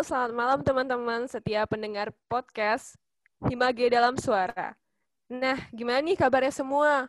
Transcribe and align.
Selamat 0.00 0.32
malam 0.32 0.60
teman-teman 0.64 1.28
setiap 1.28 1.76
pendengar 1.76 2.08
podcast 2.24 2.96
Himage 3.44 3.84
dalam 3.92 4.16
Suara. 4.16 4.72
Nah, 5.28 5.60
gimana 5.76 6.00
nih 6.00 6.16
kabarnya 6.16 6.56
semua? 6.56 7.04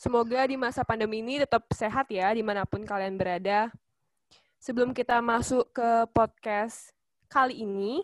Semoga 0.00 0.40
di 0.48 0.56
masa 0.56 0.80
pandemi 0.80 1.20
ini 1.20 1.44
tetap 1.44 1.68
sehat 1.76 2.08
ya 2.08 2.32
di 2.32 2.40
mana 2.40 2.64
pun 2.64 2.88
kalian 2.88 3.20
berada. 3.20 3.68
Sebelum 4.56 4.96
kita 4.96 5.20
masuk 5.20 5.76
ke 5.76 6.08
podcast 6.16 6.96
kali 7.28 7.68
ini, 7.68 8.00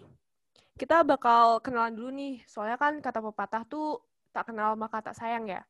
kita 0.76 1.00
bakal 1.08 1.64
kenalan 1.64 1.96
dulu 1.96 2.12
nih. 2.12 2.44
Soalnya 2.44 2.76
kan 2.76 3.00
kata 3.00 3.24
pepatah 3.24 3.64
tuh 3.64 4.04
tak 4.28 4.52
kenal 4.52 4.76
maka 4.76 5.00
tak 5.00 5.16
sayang 5.16 5.48
ya. 5.48 5.64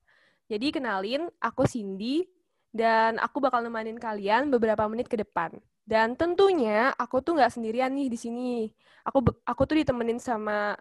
Jadi 0.50 0.74
kenalin, 0.74 1.30
aku 1.38 1.62
Cindy, 1.62 2.26
dan 2.74 3.22
aku 3.22 3.38
bakal 3.38 3.62
nemenin 3.62 4.02
kalian 4.02 4.50
beberapa 4.50 4.82
menit 4.90 5.06
ke 5.06 5.14
depan. 5.14 5.54
Dan 5.88 6.20
tentunya 6.20 6.92
aku 7.00 7.24
tuh 7.24 7.40
nggak 7.40 7.56
sendirian 7.56 7.88
nih 7.88 8.12
di 8.12 8.18
sini. 8.20 8.68
Aku 9.08 9.24
aku 9.24 9.62
tuh 9.64 9.80
ditemenin 9.80 10.20
sama 10.20 10.76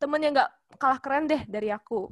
temen 0.00 0.24
yang 0.24 0.32
nggak 0.32 0.48
kalah 0.80 0.96
keren 1.04 1.28
deh 1.28 1.44
dari 1.44 1.68
aku. 1.68 2.08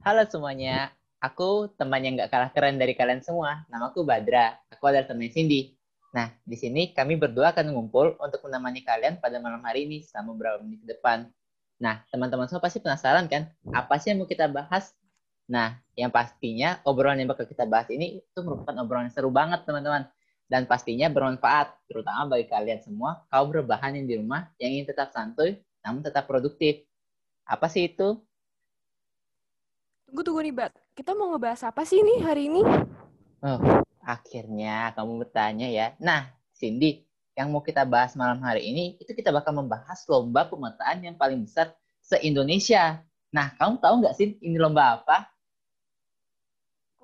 Halo 0.00 0.24
semuanya, 0.24 0.96
aku 1.20 1.68
teman 1.76 2.00
yang 2.00 2.16
nggak 2.16 2.32
kalah 2.32 2.48
keren 2.56 2.80
dari 2.80 2.96
kalian 2.96 3.20
semua. 3.20 3.68
Nama 3.68 3.92
aku 3.92 4.00
Badra, 4.00 4.56
aku 4.72 4.88
adalah 4.88 5.04
teman 5.04 5.28
Cindy. 5.28 5.76
Nah, 6.16 6.32
di 6.40 6.56
sini 6.56 6.96
kami 6.96 7.20
berdua 7.20 7.52
akan 7.52 7.76
ngumpul 7.76 8.16
untuk 8.16 8.40
menemani 8.48 8.80
kalian 8.80 9.20
pada 9.20 9.36
malam 9.44 9.60
hari 9.60 9.84
ini 9.84 10.08
selama 10.08 10.40
beberapa 10.40 10.64
menit 10.64 10.88
ke 10.88 10.96
depan. 10.96 11.28
Nah, 11.76 12.00
teman-teman 12.08 12.48
semua 12.48 12.64
pasti 12.64 12.80
penasaran 12.80 13.28
kan? 13.28 13.52
Apa 13.76 14.00
sih 14.00 14.08
yang 14.08 14.24
mau 14.24 14.28
kita 14.30 14.48
bahas? 14.48 14.96
Nah, 15.44 15.76
yang 16.00 16.08
pastinya 16.08 16.80
obrolan 16.88 17.20
yang 17.20 17.28
bakal 17.28 17.44
kita 17.44 17.68
bahas 17.68 17.92
ini 17.92 18.24
itu 18.24 18.38
merupakan 18.40 18.72
obrolan 18.80 19.12
yang 19.12 19.14
seru 19.14 19.28
banget, 19.28 19.68
teman-teman 19.68 20.08
dan 20.48 20.68
pastinya 20.68 21.08
bermanfaat, 21.08 21.88
terutama 21.88 22.36
bagi 22.36 22.46
kalian 22.48 22.80
semua 22.84 23.24
kaum 23.32 23.48
berbahan 23.48 23.96
yang 23.96 24.06
di 24.06 24.14
rumah 24.20 24.48
yang 24.60 24.76
ingin 24.76 24.86
tetap 24.92 25.10
santuy 25.10 25.60
namun 25.84 26.00
tetap 26.00 26.24
produktif. 26.24 26.80
Apa 27.44 27.68
sih 27.68 27.92
itu? 27.92 28.16
Tunggu 30.08 30.22
tunggu 30.24 30.40
nih, 30.40 30.54
Bat. 30.56 30.72
Kita 30.96 31.12
mau 31.12 31.28
ngebahas 31.36 31.68
apa 31.68 31.84
sih 31.84 32.00
nih 32.00 32.18
hari 32.24 32.48
ini? 32.48 32.64
Oh, 33.44 33.60
akhirnya 34.00 34.96
kamu 34.96 35.28
bertanya 35.28 35.68
ya. 35.68 35.92
Nah, 36.00 36.32
Cindy, 36.56 37.04
yang 37.36 37.52
mau 37.52 37.60
kita 37.60 37.84
bahas 37.84 38.16
malam 38.16 38.40
hari 38.40 38.64
ini 38.64 38.96
itu 38.96 39.12
kita 39.12 39.28
bakal 39.28 39.52
membahas 39.52 40.00
lomba 40.08 40.48
pemetaan 40.48 41.04
yang 41.04 41.18
paling 41.20 41.44
besar 41.44 41.76
se-Indonesia. 42.00 43.04
Nah, 43.34 43.52
kamu 43.60 43.82
tahu 43.82 43.94
nggak 44.00 44.16
sih 44.16 44.38
ini 44.40 44.56
lomba 44.56 45.02
apa? 45.02 45.28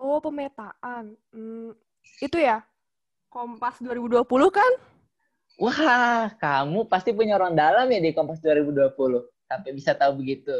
Oh, 0.00 0.16
pemetaan. 0.22 1.12
Hmm, 1.34 1.76
itu 2.22 2.38
ya? 2.40 2.64
Kompas 3.30 3.78
2020 3.78 4.26
kan? 4.50 4.72
Wah, 5.62 6.34
kamu 6.34 6.90
pasti 6.90 7.14
punya 7.14 7.38
orang 7.38 7.54
dalam 7.54 7.86
ya 7.86 8.02
di 8.02 8.10
Kompas 8.10 8.42
2020. 8.42 8.90
Sampai 9.46 9.70
bisa 9.70 9.94
tahu 9.94 10.18
begitu. 10.18 10.50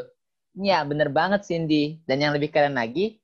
Ya, 0.55 0.79
bener 0.87 1.11
banget 1.11 1.43
Cindy. 1.43 1.99
Dan 2.07 2.23
yang 2.23 2.31
lebih 2.31 2.47
keren 2.47 2.79
lagi, 2.79 3.19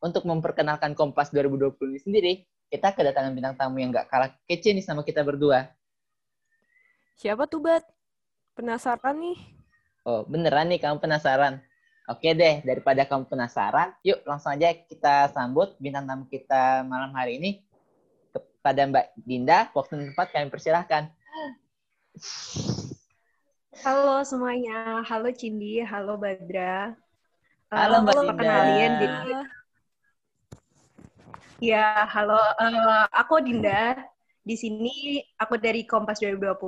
untuk 0.00 0.24
memperkenalkan 0.24 0.96
Kompas 0.96 1.28
2020 1.28 1.76
ini 1.92 2.00
sendiri, 2.00 2.32
kita 2.72 2.96
kedatangan 2.96 3.36
bintang 3.36 3.52
tamu 3.60 3.84
yang 3.84 3.92
gak 3.92 4.08
kalah 4.08 4.32
kece 4.48 4.72
nih 4.72 4.80
sama 4.80 5.04
kita 5.04 5.20
berdua. 5.20 5.68
Siapa 7.20 7.44
tuh, 7.44 7.60
Bat? 7.60 7.84
Penasaran 8.56 9.20
nih? 9.20 9.36
Oh, 10.08 10.24
beneran 10.24 10.72
nih 10.72 10.80
kamu 10.80 11.04
penasaran? 11.04 11.60
Oke 12.08 12.32
deh, 12.32 12.62
daripada 12.64 13.02
kamu 13.02 13.26
penasaran, 13.26 13.90
yuk 14.06 14.22
langsung 14.22 14.54
aja 14.54 14.70
kita 14.72 15.26
sambut 15.34 15.74
bintang 15.82 16.06
tamu 16.06 16.24
kita 16.30 16.86
malam 16.86 17.10
hari 17.10 17.42
ini 17.42 17.65
pada 18.66 18.82
Mbak 18.82 19.06
Dinda. 19.22 19.70
Waktu 19.70 19.94
dan 19.94 20.06
tempat 20.10 20.26
kami 20.34 20.50
persilahkan. 20.50 21.06
Halo 23.86 24.26
semuanya, 24.26 25.06
halo 25.06 25.30
Cindy, 25.30 25.78
halo 25.86 26.18
Badra. 26.18 26.98
Halo 27.70 28.02
Mbak 28.02 28.14
Dinda. 28.26 28.42
Kenalin, 28.42 28.92
Dinda. 28.98 29.40
Ya, 31.62 32.02
halo. 32.10 32.42
Uh, 32.58 33.06
aku 33.14 33.38
Dinda. 33.38 34.02
Di 34.46 34.54
sini 34.58 35.22
aku 35.38 35.58
dari 35.58 35.82
Kompas 35.86 36.22
2020 36.22 36.58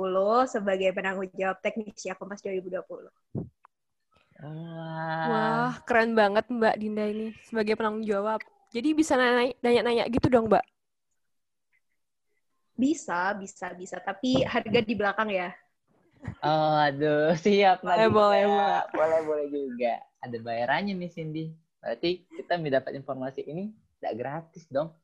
sebagai 0.47 0.91
penanggung 0.95 1.31
jawab 1.35 1.59
teknis 1.59 1.99
ya 2.07 2.15
Kompas 2.15 2.39
2020. 2.43 2.79
Wah, 4.39 5.75
keren 5.83 6.15
banget 6.15 6.47
Mbak 6.47 6.75
Dinda 6.79 7.03
ini 7.11 7.35
sebagai 7.43 7.75
penanggung 7.75 8.07
jawab. 8.07 8.39
Jadi 8.71 8.95
bisa 8.95 9.19
nanya-nanya 9.19 10.07
gitu 10.07 10.31
dong, 10.31 10.47
Mbak? 10.47 10.78
Bisa, 12.79 13.35
bisa, 13.35 13.67
bisa. 13.75 13.99
Tapi 13.99 14.47
harga 14.47 14.79
di 14.79 14.95
belakang 14.95 15.27
ya. 15.27 15.51
Oh, 16.39 16.79
aduh, 16.79 17.35
siap. 17.35 17.83
Boleh, 17.83 18.07
boleh, 18.07 18.41
Mbak. 18.47 18.83
Boleh, 18.95 19.19
boleh 19.27 19.47
juga. 19.51 19.93
Ada 20.23 20.37
bayarannya 20.39 20.95
nih, 20.95 21.11
Cindy. 21.11 21.45
Berarti 21.83 22.23
kita 22.31 22.55
mendapat 22.55 22.95
informasi 22.95 23.43
ini 23.43 23.75
tidak 23.99 24.13
gratis 24.15 24.63
dong. 24.71 24.95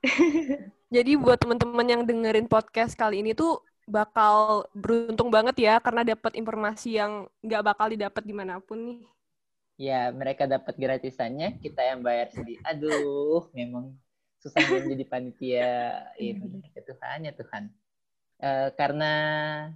Jadi 0.96 1.12
buat 1.20 1.36
teman-teman 1.36 1.84
yang 1.84 2.02
dengerin 2.08 2.48
podcast 2.48 2.96
kali 2.96 3.20
ini 3.20 3.36
tuh 3.36 3.60
bakal 3.88 4.68
beruntung 4.72 5.28
banget 5.32 5.56
ya 5.64 5.80
karena 5.80 6.04
dapat 6.04 6.36
informasi 6.36 7.00
yang 7.00 7.24
nggak 7.40 7.64
bakal 7.64 7.88
didapat 7.88 8.24
di 8.24 8.32
mana 8.36 8.60
pun 8.60 8.80
nih. 8.84 9.00
Ya, 9.78 10.10
mereka 10.10 10.44
dapat 10.48 10.74
gratisannya, 10.74 11.60
kita 11.62 11.84
yang 11.86 12.02
bayar 12.02 12.34
sendiri. 12.34 12.58
Aduh, 12.66 13.46
memang 13.54 13.94
susah 14.48 14.80
menjadi 14.82 15.04
panitia 15.04 15.70
ini. 16.20 16.64
ya 16.72 16.82
Tuhan 16.82 17.18
ya 17.28 17.32
Tuhan. 17.36 17.62
Uh, 18.38 18.68
karena 18.78 19.12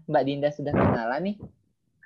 Mbak 0.06 0.22
Dinda 0.22 0.48
sudah 0.54 0.70
kenalan 0.70 1.34
nih 1.34 1.36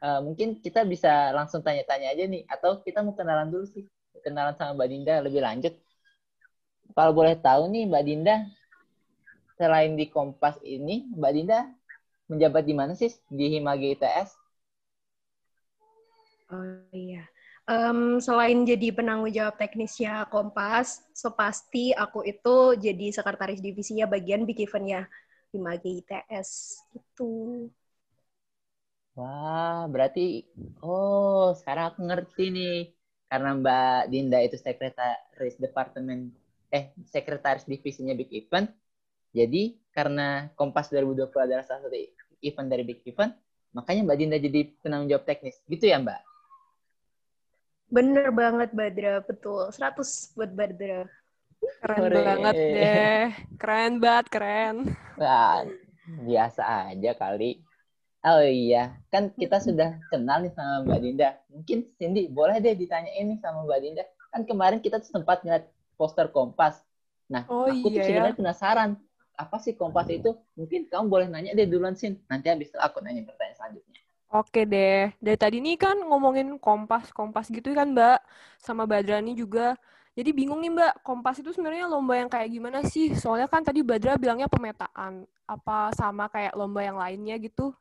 uh, 0.01 0.21
mungkin 0.25 0.57
kita 0.61 0.89
bisa 0.89 1.29
langsung 1.37 1.61
tanya-tanya 1.61 2.17
aja 2.17 2.25
nih 2.25 2.49
atau 2.49 2.81
kita 2.81 3.05
mau 3.05 3.13
kenalan 3.13 3.53
dulu 3.53 3.69
sih 3.69 3.85
kenalan 4.25 4.57
sama 4.57 4.75
Mbak 4.75 4.89
Dinda 4.89 5.15
lebih 5.23 5.41
lanjut. 5.45 5.75
Kalau 6.97 7.13
boleh 7.13 7.37
tahu 7.37 7.69
nih 7.69 7.85
Mbak 7.87 8.05
Dinda 8.09 8.37
selain 9.61 9.97
di 9.97 10.09
Kompas 10.09 10.57
ini 10.65 11.07
Mbak 11.13 11.33
Dinda 11.33 11.59
menjabat 12.27 12.65
di 12.65 12.75
mana 12.75 12.93
sih? 12.97 13.13
Di 13.31 13.53
Himage 13.53 13.97
ITS 13.97 14.35
Oh 16.47 16.63
iya 16.95 17.27
um, 17.71 18.19
selain 18.23 18.63
jadi 18.67 18.95
penanggung 18.95 19.31
jawab 19.31 19.59
teknisnya 19.61 20.27
Kompas, 20.33 21.03
so 21.13 21.31
pasti 21.35 21.93
aku 21.95 22.23
itu 22.27 22.79
jadi 22.79 23.13
sekretaris 23.15 23.61
divisinya 23.63 24.07
bagian 24.11 24.47
big 24.49 24.59
event 24.63 24.87
ya 24.87 25.03
di 25.51 25.59
Magi 25.63 26.03
ITS 26.03 26.83
itu. 26.95 27.67
Wah, 29.17 29.89
berarti 29.93 30.45
oh 30.85 31.57
sekarang 31.59 31.85
aku 31.91 32.01
ngerti 32.05 32.43
nih 32.53 32.73
karena 33.31 33.49
Mbak 33.57 33.99
Dinda 34.13 34.39
itu 34.45 34.57
sekretaris 34.61 35.57
departemen 35.65 36.19
eh 36.77 36.93
sekretaris 37.09 37.65
divisinya 37.65 38.13
Big 38.13 38.31
Event. 38.37 38.69
Jadi 39.33 39.77
karena 39.97 40.53
Kompas 40.59 40.89
2020 40.93 41.45
adalah 41.47 41.65
salah 41.65 41.83
satu 41.89 41.97
event 42.45 42.69
dari 42.73 42.85
Big 42.89 43.01
Event, 43.09 43.33
makanya 43.77 44.01
Mbak 44.07 44.19
Dinda 44.21 44.37
jadi 44.41 44.61
penanggung 44.85 45.09
jawab 45.13 45.25
teknis. 45.29 45.57
Gitu 45.69 45.89
ya, 45.89 45.97
Mbak? 46.01 46.21
Bener 47.87 48.29
banget 48.35 48.71
Badra, 48.75 49.23
betul. 49.23 49.71
100 49.71 50.35
buat 50.35 50.51
Badra. 50.51 51.07
Keren 51.83 51.99
Kore. 52.03 52.17
banget 52.23 52.55
deh. 52.55 53.29
Keren 53.57 53.93
banget, 54.03 54.27
keren. 54.31 54.77
Nah, 55.19 55.65
biasa 56.27 56.93
aja 56.93 57.11
kali. 57.15 57.63
Oh 58.27 58.43
iya, 58.43 58.99
kan 59.15 59.31
kita 59.31 59.63
sudah 59.63 60.03
kenal 60.11 60.43
nih 60.43 60.51
sama 60.51 60.83
Mbak 60.83 60.99
Dinda. 60.99 61.31
Mungkin 61.47 61.79
Cindy 61.95 62.27
boleh 62.27 62.59
deh 62.59 62.75
ditanya 62.75 63.11
ini 63.15 63.39
sama 63.39 63.63
Mbak 63.63 63.79
Dinda. 63.79 64.03
Kan 64.35 64.43
kemarin 64.43 64.83
kita 64.83 64.99
sempat 65.07 65.47
ngeliat 65.47 65.71
poster 65.95 66.27
Kompas. 66.35 66.83
Nah, 67.31 67.47
oh, 67.47 67.71
aku 67.71 67.87
iya, 67.87 68.03
tuh 68.03 68.03
sebenarnya 68.03 68.35
ya? 68.35 68.39
penasaran 68.43 68.91
apa 69.39 69.57
sih 69.63 69.79
Kompas 69.79 70.11
itu? 70.11 70.35
Mungkin 70.59 70.91
kamu 70.91 71.07
boleh 71.07 71.27
nanya 71.31 71.55
deh 71.55 71.71
duluan 71.71 71.95
Sin. 71.95 72.19
Nanti 72.27 72.51
habis 72.51 72.67
itu 72.75 72.79
aku 72.83 72.99
nanya 72.99 73.23
pertanyaan 73.23 73.55
selanjutnya. 73.55 74.01
Oke 74.37 74.69
deh. 74.69 75.17
Dari 75.17 75.39
tadi 75.41 75.65
nih 75.65 75.81
kan 75.81 75.97
ngomongin 75.97 76.61
kompas-kompas 76.61 77.49
gitu 77.49 77.73
kan 77.73 77.89
Mbak. 77.97 78.21
Sama 78.61 78.85
Badrani 78.85 79.33
juga. 79.33 79.81
Jadi 80.17 80.33
bingung 80.33 80.61
nih 80.61 80.73
Mbak, 80.73 80.93
kompas 81.05 81.41
itu 81.41 81.53
sebenarnya 81.53 81.89
lomba 81.89 82.17
yang 82.17 82.29
kayak 82.29 82.49
gimana 82.53 82.81
sih? 82.85 83.13
Soalnya 83.17 83.49
kan 83.49 83.65
tadi 83.65 83.81
Badra 83.81 84.17
bilangnya 84.17 84.49
pemetaan. 84.49 85.25
Apa 85.49 85.93
sama 85.97 86.29
kayak 86.29 86.57
lomba 86.57 86.81
yang 86.85 86.97
lainnya 87.01 87.37
gitu? 87.41 87.73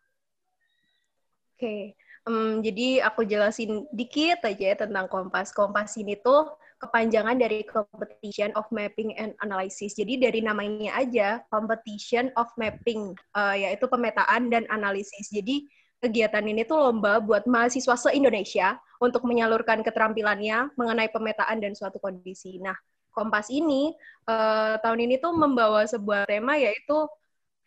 Oke, 1.55 1.95
um, 2.27 2.59
jadi 2.59 3.07
aku 3.07 3.23
jelasin 3.23 3.87
dikit 3.95 4.43
aja 4.43 4.75
ya 4.75 4.75
tentang 4.75 5.07
kompas. 5.07 5.55
Kompas 5.55 5.95
ini 5.95 6.19
tuh 6.19 6.51
kepanjangan 6.83 7.39
dari 7.39 7.63
Competition 7.63 8.51
of 8.59 8.67
Mapping 8.75 9.15
and 9.15 9.31
Analysis. 9.39 9.95
Jadi 9.95 10.19
dari 10.19 10.43
namanya 10.43 10.91
aja, 10.99 11.39
Competition 11.47 12.35
of 12.35 12.51
Mapping, 12.59 13.15
uh, 13.31 13.55
yaitu 13.55 13.87
pemetaan 13.87 14.51
dan 14.51 14.67
analisis. 14.67 15.31
Jadi 15.31 15.71
kegiatan 16.05 16.45
ini 16.45 16.61
tuh 16.69 16.77
lomba 16.77 17.17
buat 17.17 17.49
mahasiswa 17.49 17.97
se-Indonesia 17.97 18.77
untuk 19.01 19.25
menyalurkan 19.25 19.81
keterampilannya 19.81 20.77
mengenai 20.77 21.09
pemetaan 21.09 21.57
dan 21.59 21.73
suatu 21.73 21.97
kondisi. 21.97 22.61
Nah, 22.61 22.77
Kompas 23.15 23.47
ini 23.47 23.95
uh, 24.27 24.75
tahun 24.83 25.07
ini 25.07 25.23
tuh 25.23 25.31
membawa 25.31 25.87
sebuah 25.87 26.27
tema 26.27 26.59
yaitu 26.59 27.07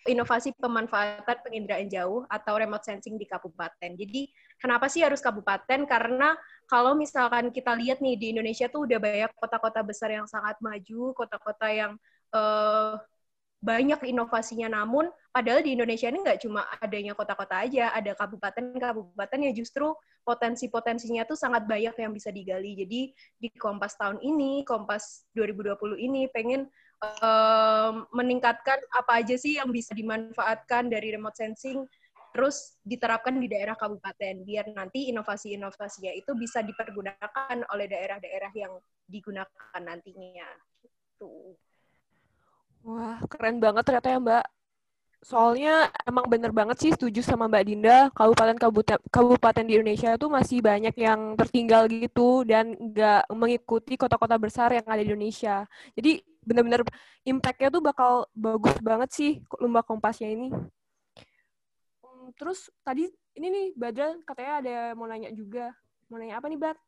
inovasi 0.05 0.53
pemanfaatan 0.61 1.41
penginderaan 1.41 1.89
jauh 1.89 2.29
atau 2.29 2.61
remote 2.61 2.85
sensing 2.85 3.17
di 3.17 3.25
kabupaten. 3.25 3.97
Jadi 3.97 4.29
kenapa 4.61 4.93
sih 4.93 5.01
harus 5.01 5.25
kabupaten? 5.25 5.89
Karena 5.89 6.37
kalau 6.69 6.93
misalkan 6.93 7.49
kita 7.49 7.73
lihat 7.81 8.05
nih 8.05 8.21
di 8.21 8.27
Indonesia 8.37 8.69
tuh 8.69 8.85
udah 8.85 9.01
banyak 9.01 9.33
kota-kota 9.41 9.81
besar 9.81 10.13
yang 10.13 10.29
sangat 10.29 10.61
maju, 10.61 11.17
kota-kota 11.17 11.67
yang 11.73 11.93
uh, 12.37 13.01
banyak 13.59 14.07
inovasinya. 14.07 14.71
Namun 14.71 15.11
padahal 15.35 15.67
di 15.67 15.75
Indonesia 15.75 16.07
ini 16.07 16.23
nggak 16.23 16.47
cuma 16.47 16.67
adanya 16.79 17.13
kota-kota 17.19 17.67
aja, 17.67 17.91
ada 17.91 18.15
kabupaten-kabupaten 18.15 19.39
yang 19.43 19.55
justru 19.55 19.91
potensi-potensinya 20.23 21.27
tuh 21.27 21.35
sangat 21.35 21.67
banyak 21.67 21.95
yang 21.99 22.13
bisa 22.15 22.31
digali. 22.31 22.79
Jadi 22.79 23.01
di 23.39 23.49
Kompas 23.59 23.99
tahun 23.99 24.23
ini, 24.23 24.63
Kompas 24.63 25.27
2020 25.35 25.99
ini 25.99 26.31
pengen 26.31 26.71
uh, 27.03 28.07
meningkatkan 28.15 28.79
apa 28.95 29.23
aja 29.23 29.35
sih 29.35 29.59
yang 29.59 29.71
bisa 29.75 29.95
dimanfaatkan 29.95 30.91
dari 30.91 31.15
remote 31.15 31.39
sensing 31.39 31.87
terus 32.29 32.79
diterapkan 32.85 33.41
di 33.41 33.49
daerah 33.51 33.75
kabupaten 33.75 34.45
biar 34.45 34.71
nanti 34.77 35.11
inovasi-inovasinya 35.11 36.13
itu 36.13 36.37
bisa 36.37 36.61
dipergunakan 36.61 37.67
oleh 37.73 37.87
daerah-daerah 37.89 38.53
yang 38.55 38.79
digunakan 39.09 39.81
nantinya. 39.81 40.47
Gitu. 40.85 41.57
Wah, 42.89 43.21
keren 43.29 43.61
banget 43.61 43.85
ternyata 43.85 44.09
ya 44.09 44.19
Mbak. 44.25 44.45
Soalnya 45.21 45.93
emang 46.09 46.25
bener 46.33 46.55
banget 46.57 46.77
sih 46.81 46.91
setuju 46.97 47.21
sama 47.21 47.45
Mbak 47.51 47.65
Dinda, 47.69 47.99
kabupaten 48.17 48.57
kabupaten 49.13 49.65
di 49.69 49.77
Indonesia 49.77 50.17
itu 50.17 50.27
masih 50.33 50.59
banyak 50.65 50.95
yang 50.97 51.37
tertinggal 51.37 51.85
gitu 51.91 52.49
dan 52.49 52.73
nggak 52.79 53.29
mengikuti 53.37 54.01
kota-kota 54.01 54.41
besar 54.41 54.73
yang 54.73 54.87
ada 54.89 55.05
di 55.05 55.11
Indonesia. 55.13 55.69
Jadi 55.93 56.25
bener-bener 56.41 56.81
impact-nya 57.29 57.69
tuh 57.69 57.83
bakal 57.85 58.13
bagus 58.33 58.73
banget 58.81 59.11
sih 59.13 59.33
lomba 59.61 59.85
kompasnya 59.85 60.33
ini. 60.33 60.49
Hmm, 62.01 62.33
terus 62.41 62.73
tadi 62.81 63.05
ini 63.37 63.47
nih 63.53 63.67
Badra 63.77 64.17
katanya 64.25 64.53
ada 64.65 64.77
mau 64.97 65.05
nanya 65.05 65.29
juga. 65.37 65.77
Mau 66.09 66.17
nanya 66.17 66.41
apa 66.41 66.49
nih, 66.49 66.57
Bad? 66.57 66.79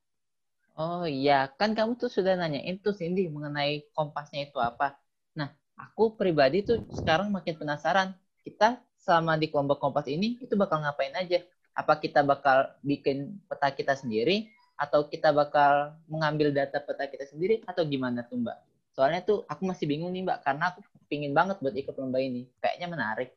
Oh 0.81 1.05
iya, 1.05 1.53
kan 1.61 1.77
kamu 1.77 2.01
tuh 2.01 2.09
sudah 2.09 2.41
nanyain 2.41 2.81
tuh 2.81 2.97
Cindy 2.97 3.29
mengenai 3.29 3.85
kompasnya 3.93 4.49
itu 4.49 4.57
apa. 4.57 4.97
Nah, 5.37 5.53
aku 5.81 6.13
pribadi 6.13 6.61
tuh 6.61 6.85
sekarang 6.93 7.33
makin 7.33 7.57
penasaran. 7.57 8.13
Kita 8.45 8.81
selama 9.01 9.41
di 9.41 9.49
kelompok 9.49 9.81
kompas 9.81 10.05
ini 10.09 10.37
itu 10.41 10.53
bakal 10.57 10.85
ngapain 10.85 11.13
aja? 11.17 11.41
Apa 11.73 11.97
kita 11.97 12.21
bakal 12.21 12.77
bikin 12.85 13.41
peta 13.49 13.73
kita 13.73 13.97
sendiri 13.97 14.53
atau 14.77 15.09
kita 15.09 15.33
bakal 15.33 15.97
mengambil 16.09 16.53
data 16.53 16.81
peta 16.81 17.09
kita 17.09 17.29
sendiri 17.29 17.65
atau 17.65 17.85
gimana 17.85 18.25
tuh 18.29 18.41
Mbak? 18.41 18.59
Soalnya 18.93 19.21
tuh 19.25 19.45
aku 19.49 19.65
masih 19.65 19.89
bingung 19.89 20.13
nih 20.13 20.25
Mbak 20.25 20.39
karena 20.45 20.65
aku 20.73 20.85
pingin 21.09 21.33
banget 21.33 21.57
buat 21.65 21.73
ikut 21.73 21.95
lomba 21.97 22.21
ini. 22.21 22.45
Kayaknya 22.61 22.89
menarik. 22.91 23.31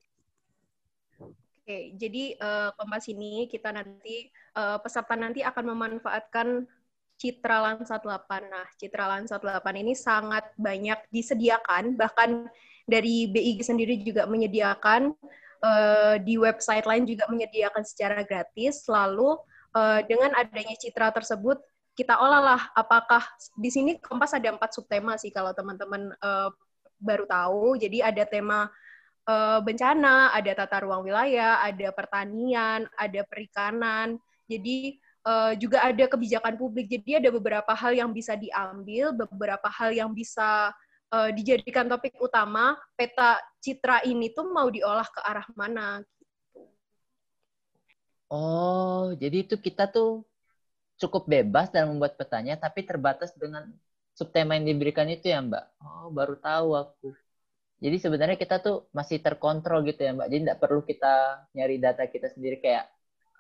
Oke, 1.64 1.96
jadi 1.96 2.36
uh, 2.44 2.76
kompas 2.76 3.08
ini 3.08 3.48
kita 3.48 3.72
nanti 3.72 4.28
uh, 4.60 4.76
peserta 4.84 5.16
nanti 5.16 5.40
akan 5.40 5.72
memanfaatkan 5.72 6.68
Citra 7.18 7.64
Lansa 7.64 7.98
8. 7.98 8.52
Nah, 8.52 8.68
Citra 8.76 9.06
Lansa 9.08 9.40
8 9.40 9.64
ini 9.80 9.94
sangat 9.96 10.52
banyak 10.60 11.00
disediakan, 11.14 11.96
bahkan 11.96 12.50
dari 12.84 13.32
BIG 13.32 13.64
sendiri 13.64 13.96
juga 14.04 14.28
menyediakan, 14.28 15.16
uh, 15.64 16.16
di 16.20 16.36
website 16.36 16.84
lain 16.84 17.08
juga 17.08 17.26
menyediakan 17.32 17.84
secara 17.88 18.22
gratis. 18.28 18.84
Lalu 18.92 19.40
uh, 19.74 20.00
dengan 20.04 20.36
adanya 20.36 20.76
Citra 20.76 21.10
tersebut, 21.16 21.64
kita 21.94 22.18
olahlah 22.18 22.74
apakah 22.74 23.22
di 23.54 23.70
sini 23.70 24.02
Kompas 24.02 24.34
ada 24.34 24.50
empat 24.50 24.74
subtema 24.74 25.14
sih 25.16 25.30
kalau 25.30 25.54
teman-teman 25.54 26.12
uh, 26.20 26.50
baru 27.00 27.24
tahu. 27.30 27.78
Jadi 27.78 28.02
ada 28.02 28.24
tema 28.26 28.68
uh, 29.30 29.60
bencana, 29.62 30.34
ada 30.34 30.52
tata 30.58 30.84
ruang 30.84 31.06
wilayah, 31.06 31.62
ada 31.64 31.94
pertanian, 31.94 32.90
ada 32.98 33.22
perikanan. 33.24 34.18
Jadi 34.50 35.00
uh, 35.24 35.54
juga 35.58 35.82
ada 35.84 36.06
kebijakan 36.06 36.56
publik. 36.60 36.92
Jadi 36.92 37.24
ada 37.24 37.30
beberapa 37.32 37.72
hal 37.74 37.96
yang 37.96 38.12
bisa 38.12 38.36
diambil, 38.38 39.16
beberapa 39.16 39.68
hal 39.72 39.96
yang 39.96 40.12
bisa 40.12 40.72
uh, 41.12 41.30
dijadikan 41.32 41.88
topik 41.88 42.16
utama. 42.20 42.78
Peta 42.96 43.40
citra 43.64 44.04
ini 44.06 44.32
tuh 44.32 44.52
mau 44.52 44.68
diolah 44.70 45.08
ke 45.08 45.20
arah 45.24 45.48
mana? 45.56 46.04
Gitu. 46.04 46.24
Oh, 48.34 49.14
jadi 49.14 49.46
itu 49.46 49.56
kita 49.62 49.86
tuh 49.90 50.26
cukup 50.98 51.30
bebas 51.30 51.70
dalam 51.70 51.98
membuat 51.98 52.18
petanya, 52.18 52.58
tapi 52.58 52.86
terbatas 52.86 53.34
dengan 53.38 53.70
subtema 54.14 54.58
yang 54.58 54.66
diberikan 54.70 55.10
itu 55.10 55.30
ya, 55.30 55.42
Mbak. 55.42 55.66
Oh, 55.82 56.08
baru 56.14 56.38
tahu 56.38 56.70
aku. 56.78 57.10
Jadi 57.84 58.00
sebenarnya 58.00 58.38
kita 58.40 58.64
tuh 58.64 58.88
masih 58.96 59.20
terkontrol 59.20 59.84
gitu 59.86 60.02
ya, 60.02 60.16
Mbak. 60.16 60.28
Jadi 60.32 60.42
tidak 60.48 60.60
perlu 60.64 60.82
kita 60.82 61.14
nyari 61.54 61.76
data 61.78 62.04
kita 62.08 62.32
sendiri 62.32 62.58
kayak 62.64 62.88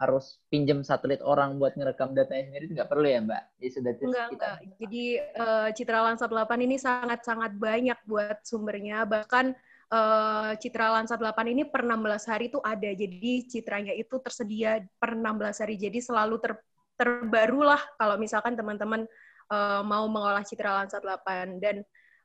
harus 0.02 0.42
pinjam 0.50 0.82
satelit 0.82 1.22
orang 1.22 1.62
buat 1.62 1.78
ngerekam 1.78 2.18
datanya 2.18 2.50
sendiri 2.50 2.66
nggak 2.74 2.90
perlu 2.90 3.08
ya 3.08 3.20
mbak? 3.22 3.44
Jadi 3.62 3.70
sudah 3.70 3.92
enggak, 3.94 4.28
kita 4.34 4.50
enggak. 4.58 4.78
jadi 4.82 5.06
uh, 5.38 5.70
Citra 5.72 6.00
Lansa 6.02 6.26
8 6.26 6.66
ini 6.66 6.76
sangat 6.82 7.20
sangat 7.22 7.52
banyak 7.56 8.00
buat 8.10 8.42
sumbernya. 8.42 9.06
Bahkan 9.06 9.46
uh, 9.94 10.52
Citra 10.58 10.88
Lansa 10.98 11.16
8 11.16 11.54
ini 11.54 11.64
per 11.70 11.86
16 11.86 12.32
hari 12.32 12.46
itu 12.50 12.60
ada. 12.66 12.90
Jadi 12.90 13.34
citranya 13.46 13.94
itu 13.94 14.18
tersedia 14.18 14.82
per 14.98 15.14
16 15.14 15.62
hari. 15.62 15.76
Jadi 15.78 16.00
selalu 16.02 16.36
ter 16.42 16.54
terbarulah 16.94 17.82
kalau 17.98 18.22
misalkan 18.22 18.54
teman-teman 18.54 19.10
uh, 19.50 19.82
mau 19.82 20.06
mengolah 20.10 20.46
Citra 20.46 20.84
Lansa 20.84 21.02
8 21.02 21.58
dan 21.58 21.82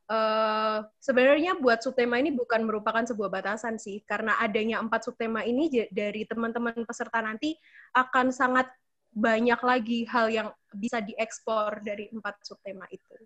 uh, 0.08 0.82
sebenarnya 0.98 1.60
buat 1.60 1.84
subtema 1.84 2.18
ini 2.18 2.34
bukan 2.34 2.64
merupakan 2.64 3.04
sebuah 3.04 3.30
batasan 3.30 3.76
sih, 3.78 4.02
karena 4.08 4.40
adanya 4.40 4.80
empat 4.82 5.06
subtema 5.06 5.44
ini 5.44 5.68
dari 5.92 6.24
teman-teman 6.24 6.82
peserta 6.82 7.20
nanti 7.22 7.54
akan 7.94 8.32
sangat 8.34 8.68
banyak 9.12 9.60
lagi 9.64 10.04
hal 10.08 10.28
yang 10.28 10.48
bisa 10.72 11.00
diekspor 11.00 11.80
dari 11.80 12.12
empat 12.12 12.44
subtema 12.44 12.84
itu. 12.92 13.16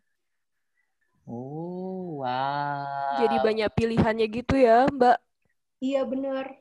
Oh, 1.23 2.23
wow. 2.27 3.23
Jadi 3.23 3.37
banyak 3.39 3.71
pilihannya 3.79 4.27
gitu 4.27 4.59
ya, 4.59 4.91
Mbak? 4.91 5.19
Iya, 5.79 6.03
benar. 6.03 6.59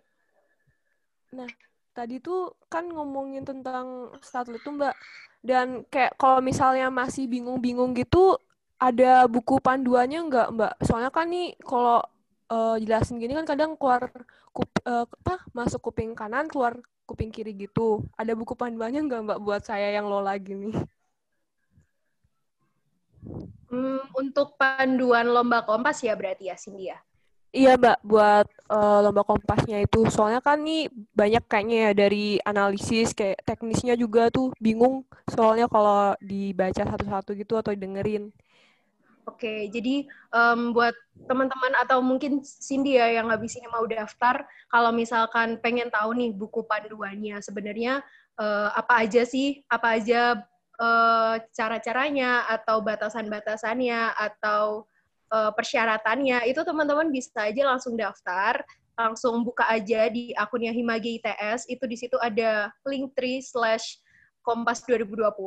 Nah, 1.34 1.50
tadi 1.98 2.22
tuh 2.22 2.54
kan 2.70 2.86
ngomongin 2.86 3.42
tentang 3.42 4.14
satelit 4.22 4.62
tuh, 4.62 4.78
Mbak. 4.78 4.96
Dan 5.42 5.82
kayak 5.90 6.14
kalau 6.22 6.46
misalnya 6.46 6.94
masih 6.94 7.26
bingung-bingung 7.26 7.98
gitu, 7.98 8.38
ada 8.82 9.30
buku 9.30 9.62
panduannya 9.62 10.26
nggak 10.26 10.48
Mbak? 10.58 10.74
Soalnya 10.82 11.14
kan 11.14 11.30
nih 11.30 11.54
kalau 11.62 12.02
uh, 12.50 12.76
jelasin 12.82 13.22
gini 13.22 13.38
kan 13.38 13.46
kadang 13.46 13.78
keluar 13.78 14.10
kup, 14.50 14.66
uh, 14.90 15.06
apa 15.06 15.46
masuk 15.54 15.94
kuping 15.94 16.18
kanan 16.18 16.50
keluar 16.50 16.82
kuping 17.06 17.30
kiri 17.30 17.54
gitu. 17.54 18.02
Ada 18.18 18.34
buku 18.34 18.58
panduannya 18.58 19.06
nggak 19.06 19.22
Mbak 19.30 19.40
buat 19.46 19.62
saya 19.62 19.94
yang 19.94 20.10
lola 20.10 20.34
gini? 20.42 20.74
Hmm, 23.70 24.02
untuk 24.18 24.58
panduan 24.58 25.30
lomba 25.30 25.62
kompas 25.62 26.02
ya 26.02 26.18
berarti 26.18 26.50
ya 26.50 26.58
Cindy 26.58 26.90
ya? 26.90 26.98
Iya 27.52 27.76
Mbak, 27.76 27.98
buat 28.08 28.48
uh, 28.72 29.00
lomba 29.04 29.28
kompasnya 29.28 29.84
itu. 29.84 30.08
Soalnya 30.08 30.40
kan 30.40 30.64
nih 30.64 30.88
banyak 31.12 31.44
kayaknya 31.52 31.78
ya 31.78 31.92
dari 31.92 32.40
analisis, 32.48 33.12
kayak 33.12 33.44
teknisnya 33.44 34.00
juga 34.00 34.32
tuh 34.32 34.56
bingung. 34.58 35.04
Soalnya 35.28 35.68
kalau 35.68 36.16
dibaca 36.24 36.82
satu-satu 36.82 37.36
gitu 37.36 37.60
atau 37.60 37.76
dengerin. 37.76 38.32
Oke, 39.30 39.70
jadi 39.70 40.10
um, 40.34 40.74
buat 40.74 40.98
teman-teman 41.30 41.78
atau 41.86 42.02
mungkin 42.02 42.42
Cindy 42.42 42.98
ya 42.98 43.22
yang 43.22 43.30
habis 43.30 43.54
ini 43.54 43.70
mau 43.70 43.86
daftar, 43.86 44.42
kalau 44.66 44.90
misalkan 44.90 45.62
pengen 45.62 45.94
tahu 45.94 46.18
nih 46.18 46.34
buku 46.34 46.66
panduannya, 46.66 47.38
sebenarnya 47.46 48.02
uh, 48.42 48.74
apa 48.74 49.06
aja 49.06 49.22
sih, 49.22 49.62
apa 49.70 50.02
aja 50.02 50.42
uh, 50.82 51.38
cara-caranya 51.54 52.50
atau 52.50 52.82
batasan-batasannya 52.82 54.18
atau 54.18 54.90
uh, 55.30 55.54
persyaratannya, 55.54 56.50
itu 56.50 56.66
teman-teman 56.66 57.14
bisa 57.14 57.46
aja 57.46 57.62
langsung 57.70 57.94
daftar, 57.94 58.66
langsung 58.98 59.46
buka 59.46 59.70
aja 59.70 60.10
di 60.10 60.34
akunnya 60.34 60.74
Himagi 60.74 61.22
ITS, 61.22 61.70
itu 61.70 61.86
di 61.86 61.98
situ 61.98 62.18
ada 62.18 62.74
link 62.90 63.14
tree 63.14 63.38
slash 63.38 64.02
Kompas 64.42 64.82
2020, 64.90 65.38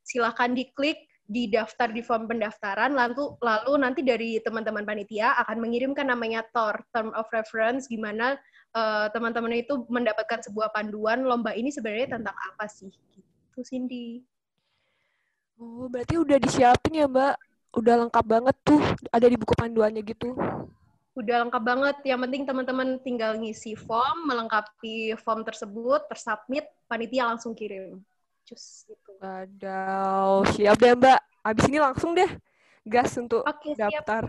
silahkan 0.00 0.56
diklik, 0.56 0.96
didaftar 1.30 1.94
di 1.94 2.02
form 2.02 2.26
pendaftaran 2.26 2.90
lalu 2.90 3.38
lalu 3.38 3.72
nanti 3.78 4.02
dari 4.02 4.42
teman-teman 4.42 4.82
panitia 4.82 5.38
akan 5.46 5.62
mengirimkan 5.62 6.10
namanya 6.10 6.42
TOR 6.50 6.82
term 6.90 7.14
of 7.14 7.30
reference 7.30 7.86
gimana 7.86 8.34
uh, 8.74 9.06
teman-teman 9.14 9.54
itu 9.62 9.86
mendapatkan 9.86 10.42
sebuah 10.42 10.74
panduan 10.74 11.22
lomba 11.22 11.54
ini 11.54 11.70
sebenarnya 11.70 12.18
tentang 12.18 12.34
apa 12.34 12.66
sih 12.66 12.90
gitu 12.90 13.62
Cindy. 13.62 14.26
Oh, 15.60 15.92
berarti 15.92 16.16
udah 16.16 16.40
disiapin 16.40 17.04
ya, 17.04 17.04
Mbak? 17.04 17.36
Udah 17.76 17.94
lengkap 18.00 18.24
banget 18.24 18.56
tuh 18.64 18.80
ada 19.12 19.26
di 19.28 19.36
buku 19.36 19.52
panduannya 19.52 20.00
gitu. 20.00 20.32
Udah 21.12 21.44
lengkap 21.44 21.62
banget. 21.62 21.96
Yang 22.08 22.20
penting 22.24 22.42
teman-teman 22.48 22.88
tinggal 23.04 23.36
ngisi 23.36 23.76
form, 23.76 24.24
melengkapi 24.24 25.14
form 25.20 25.44
tersebut, 25.44 26.08
tersubmit, 26.08 26.64
panitia 26.88 27.28
langsung 27.28 27.52
kirim 27.52 28.00
cus 28.50 28.90
gitu. 28.90 29.10
Wadaw, 29.22 30.42
siap 30.50 30.74
deh 30.82 30.98
Mbak. 30.98 31.20
Abis 31.46 31.64
ini 31.70 31.78
langsung 31.78 32.18
deh 32.18 32.26
gas 32.82 33.14
untuk 33.14 33.46
okay, 33.46 33.78
daftar. 33.78 34.26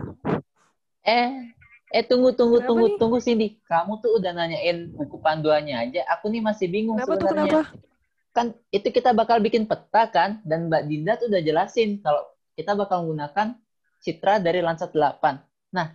Eh, 1.02 1.50
Eh 1.92 2.00
tunggu 2.08 2.32
tunggu 2.32 2.64
Kenapa 2.64 2.68
tunggu 2.72 2.86
nih? 2.88 2.96
tunggu 2.96 3.18
Cindy. 3.20 3.48
Kamu 3.68 4.00
tuh 4.00 4.16
udah 4.16 4.32
nanyain 4.32 4.88
buku 4.96 5.20
panduannya 5.20 5.76
aja. 5.76 6.00
Aku 6.16 6.32
nih 6.32 6.40
masih 6.40 6.72
bingung 6.72 6.96
Kenapa 6.96 7.20
tuh 7.20 7.28
sebenarnya. 7.28 7.62
kenapa? 7.68 8.32
Kan 8.32 8.46
itu 8.72 8.88
kita 8.88 9.12
bakal 9.12 9.44
bikin 9.44 9.68
peta 9.68 10.08
kan 10.08 10.40
dan 10.48 10.72
Mbak 10.72 10.82
Dinda 10.88 11.12
tuh 11.20 11.28
udah 11.28 11.42
jelasin 11.44 12.00
kalau 12.00 12.24
kita 12.56 12.72
bakal 12.72 13.04
menggunakan 13.04 13.60
citra 14.00 14.40
dari 14.40 14.64
Landsat 14.64 14.96
8. 14.96 15.44
Nah, 15.76 15.92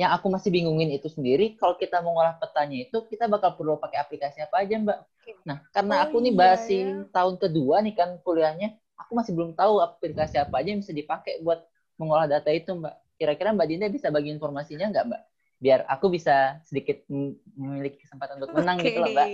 yang 0.00 0.16
aku 0.16 0.32
masih 0.32 0.48
bingungin 0.48 0.88
itu 0.96 1.12
sendiri 1.12 1.60
kalau 1.60 1.76
kita 1.76 2.00
mengolah 2.00 2.40
petanya 2.40 2.88
itu 2.88 3.04
kita 3.04 3.28
bakal 3.28 3.52
perlu 3.52 3.76
pakai 3.76 4.00
aplikasi 4.00 4.40
apa 4.40 4.64
aja, 4.64 4.80
Mbak? 4.80 4.98
Nah, 5.44 5.60
karena 5.76 5.94
Oh 6.00 6.04
aku 6.08 6.16
nih 6.24 6.32
iya, 6.32 6.40
masih 6.40 6.80
ya. 6.88 7.12
tahun 7.12 7.34
kedua 7.36 7.76
nih 7.84 7.94
kan 8.00 8.16
kuliahnya, 8.24 8.80
aku 8.96 9.12
masih 9.12 9.36
belum 9.36 9.52
tahu 9.52 9.84
aplikasi 9.84 10.40
apa 10.40 10.56
aja 10.56 10.72
yang 10.72 10.80
bisa 10.80 10.96
dipakai 10.96 11.44
buat 11.44 11.60
mengolah 12.00 12.24
data 12.32 12.48
itu, 12.48 12.72
Mbak. 12.72 12.94
Kira-kira 13.20 13.52
Mbak 13.52 13.66
Dinda 13.68 13.86
bisa 13.92 14.08
bagi 14.08 14.32
informasinya 14.32 14.88
nggak, 14.88 15.04
Mbak? 15.04 15.22
Biar 15.60 15.80
aku 15.84 16.08
bisa 16.08 16.56
sedikit 16.64 17.04
memiliki 17.52 18.00
kesempatan 18.00 18.40
untuk 18.40 18.56
menang 18.56 18.80
gitu 18.80 19.04
loh, 19.04 19.12
Mbak. 19.12 19.28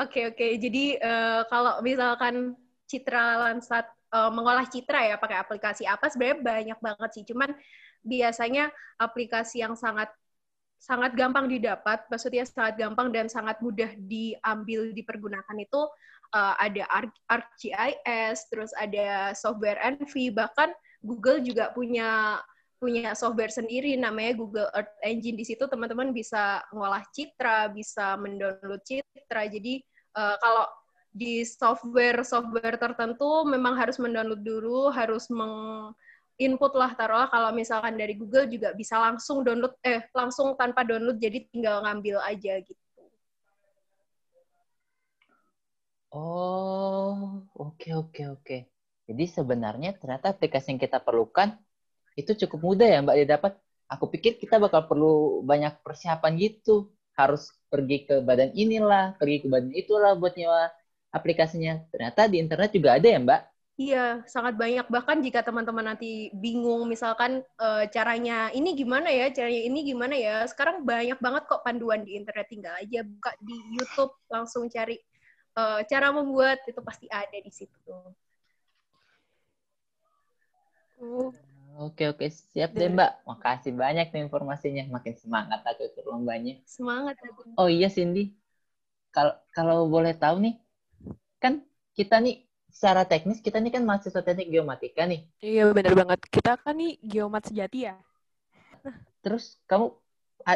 Oke, 0.00 0.20
oke. 0.32 0.46
Jadi 0.56 0.96
eh, 0.96 1.42
kalau 1.52 1.84
misalkan 1.84 2.56
Citra 2.88 3.36
Landsat 3.36 3.84
eh, 4.16 4.30
mengolah 4.32 4.64
citra 4.64 5.12
ya 5.12 5.16
pakai 5.20 5.36
aplikasi 5.44 5.84
apa 5.84 6.08
sebenarnya 6.08 6.40
banyak 6.40 6.78
banget 6.80 7.10
sih. 7.12 7.24
Cuman 7.28 7.52
biasanya 8.04 8.72
aplikasi 9.00 9.62
yang 9.64 9.76
sangat 9.76 10.10
sangat 10.80 11.12
gampang 11.12 11.44
didapat, 11.44 12.08
maksudnya 12.08 12.48
sangat 12.48 12.80
gampang 12.80 13.12
dan 13.12 13.28
sangat 13.28 13.60
mudah 13.60 13.92
diambil 14.00 14.96
dipergunakan 14.96 15.56
itu 15.60 15.80
eh, 16.32 16.54
ada 16.56 16.84
Arc- 16.88 17.24
ArcGIS, 17.28 18.48
terus 18.48 18.72
ada 18.72 19.36
software 19.36 19.76
Envy, 19.84 20.32
bahkan 20.32 20.72
Google 21.04 21.44
juga 21.44 21.68
punya 21.76 22.40
punya 22.80 23.12
software 23.12 23.52
sendiri 23.52 23.92
namanya 24.00 24.32
Google 24.40 24.72
Earth 24.72 24.96
Engine. 25.04 25.36
Di 25.36 25.44
situ 25.44 25.68
teman-teman 25.68 26.16
bisa 26.16 26.64
ngolah 26.72 27.04
citra, 27.12 27.68
bisa 27.68 28.16
mendownload 28.16 28.80
citra. 28.88 29.52
Jadi 29.52 29.84
eh, 30.16 30.36
kalau 30.40 30.64
di 31.10 31.44
software-software 31.44 32.80
tertentu 32.80 33.44
memang 33.44 33.76
harus 33.76 34.00
mendownload 34.00 34.40
dulu, 34.40 34.88
harus 34.88 35.28
meng 35.28 35.92
input 36.40 36.72
lah 36.72 36.96
taruhlah 36.96 37.28
kalau 37.28 37.52
misalkan 37.52 38.00
dari 38.00 38.16
Google 38.16 38.48
juga 38.48 38.72
bisa 38.72 38.96
langsung 38.96 39.44
download 39.44 39.76
eh 39.84 40.08
langsung 40.16 40.56
tanpa 40.56 40.82
download 40.88 41.20
jadi 41.20 41.44
tinggal 41.52 41.84
ngambil 41.84 42.16
aja 42.24 42.56
gitu. 42.64 42.80
Oh, 46.10 47.46
oke 47.54 47.88
oke 47.94 48.22
oke. 48.34 48.56
Jadi 49.06 49.24
sebenarnya 49.30 49.94
ternyata 49.94 50.34
aplikasi 50.34 50.74
yang 50.74 50.80
kita 50.82 50.98
perlukan 50.98 51.54
itu 52.18 52.34
cukup 52.46 52.60
mudah 52.66 52.88
ya 52.88 52.98
Mbak 53.04 53.16
didapat. 53.26 53.52
Aku 53.90 54.06
pikir 54.10 54.38
kita 54.38 54.58
bakal 54.58 54.86
perlu 54.90 55.42
banyak 55.46 55.82
persiapan 55.82 56.34
gitu. 56.38 56.90
Harus 57.14 57.52
pergi 57.70 58.06
ke 58.06 58.22
badan 58.22 58.50
inilah, 58.54 59.14
pergi 59.18 59.44
ke 59.44 59.46
badan 59.50 59.70
itulah 59.74 60.14
buat 60.18 60.34
nyewa 60.34 60.70
aplikasinya. 61.14 61.78
Ternyata 61.94 62.26
di 62.26 62.42
internet 62.42 62.70
juga 62.74 62.98
ada 62.98 63.06
ya 63.06 63.18
Mbak. 63.22 63.40
Iya, 63.80 64.20
sangat 64.28 64.60
banyak. 64.60 64.92
Bahkan 64.92 65.24
jika 65.24 65.40
teman-teman 65.40 65.80
nanti 65.80 66.28
bingung, 66.36 66.84
misalkan 66.84 67.40
eh, 67.40 67.84
caranya 67.88 68.52
ini 68.52 68.76
gimana 68.76 69.08
ya, 69.08 69.32
caranya 69.32 69.62
ini 69.64 69.80
gimana 69.88 70.12
ya, 70.20 70.44
sekarang 70.44 70.84
banyak 70.84 71.16
banget 71.16 71.48
kok 71.48 71.64
panduan 71.64 72.04
di 72.04 72.12
internet. 72.20 72.44
Tinggal 72.52 72.76
aja 72.76 73.00
buka 73.00 73.32
di 73.40 73.56
YouTube, 73.72 74.12
langsung 74.28 74.68
cari 74.68 75.00
eh, 75.56 75.80
cara 75.88 76.12
membuat, 76.12 76.60
itu 76.68 76.80
pasti 76.84 77.08
ada 77.08 77.32
di 77.40 77.48
situ. 77.48 77.96
Oke 81.80 82.12
oke 82.12 82.28
siap 82.28 82.76
deh 82.76 82.92
Mbak. 82.92 83.24
Makasih 83.24 83.72
banyak 83.72 84.12
nih 84.12 84.28
informasinya. 84.28 84.84
Makin 84.92 85.16
semangat 85.16 85.64
aku 85.64 85.88
ikut 85.88 86.04
lombanya. 86.04 86.60
Semangat. 86.68 87.16
Agung. 87.24 87.56
Oh 87.56 87.72
iya 87.72 87.88
Cindy, 87.88 88.36
kalau 89.08 89.32
kalau 89.56 89.88
boleh 89.88 90.12
tahu 90.12 90.44
nih, 90.44 90.60
kan 91.40 91.64
kita 91.96 92.20
nih 92.20 92.49
secara 92.70 93.02
teknis 93.04 93.42
kita 93.42 93.58
nih 93.58 93.74
kan 93.74 93.82
mahasiswa 93.84 94.22
teknik 94.22 94.48
geomatika 94.48 95.04
nih. 95.06 95.26
iya 95.42 95.68
bener 95.70 95.92
banget. 95.94 96.20
Kita 96.30 96.56
kan 96.56 96.74
nih 96.78 96.96
geomat 97.02 97.46
sejati 97.46 97.90
ya. 97.90 97.94
Terus 99.20 99.60
kamu 99.68 99.92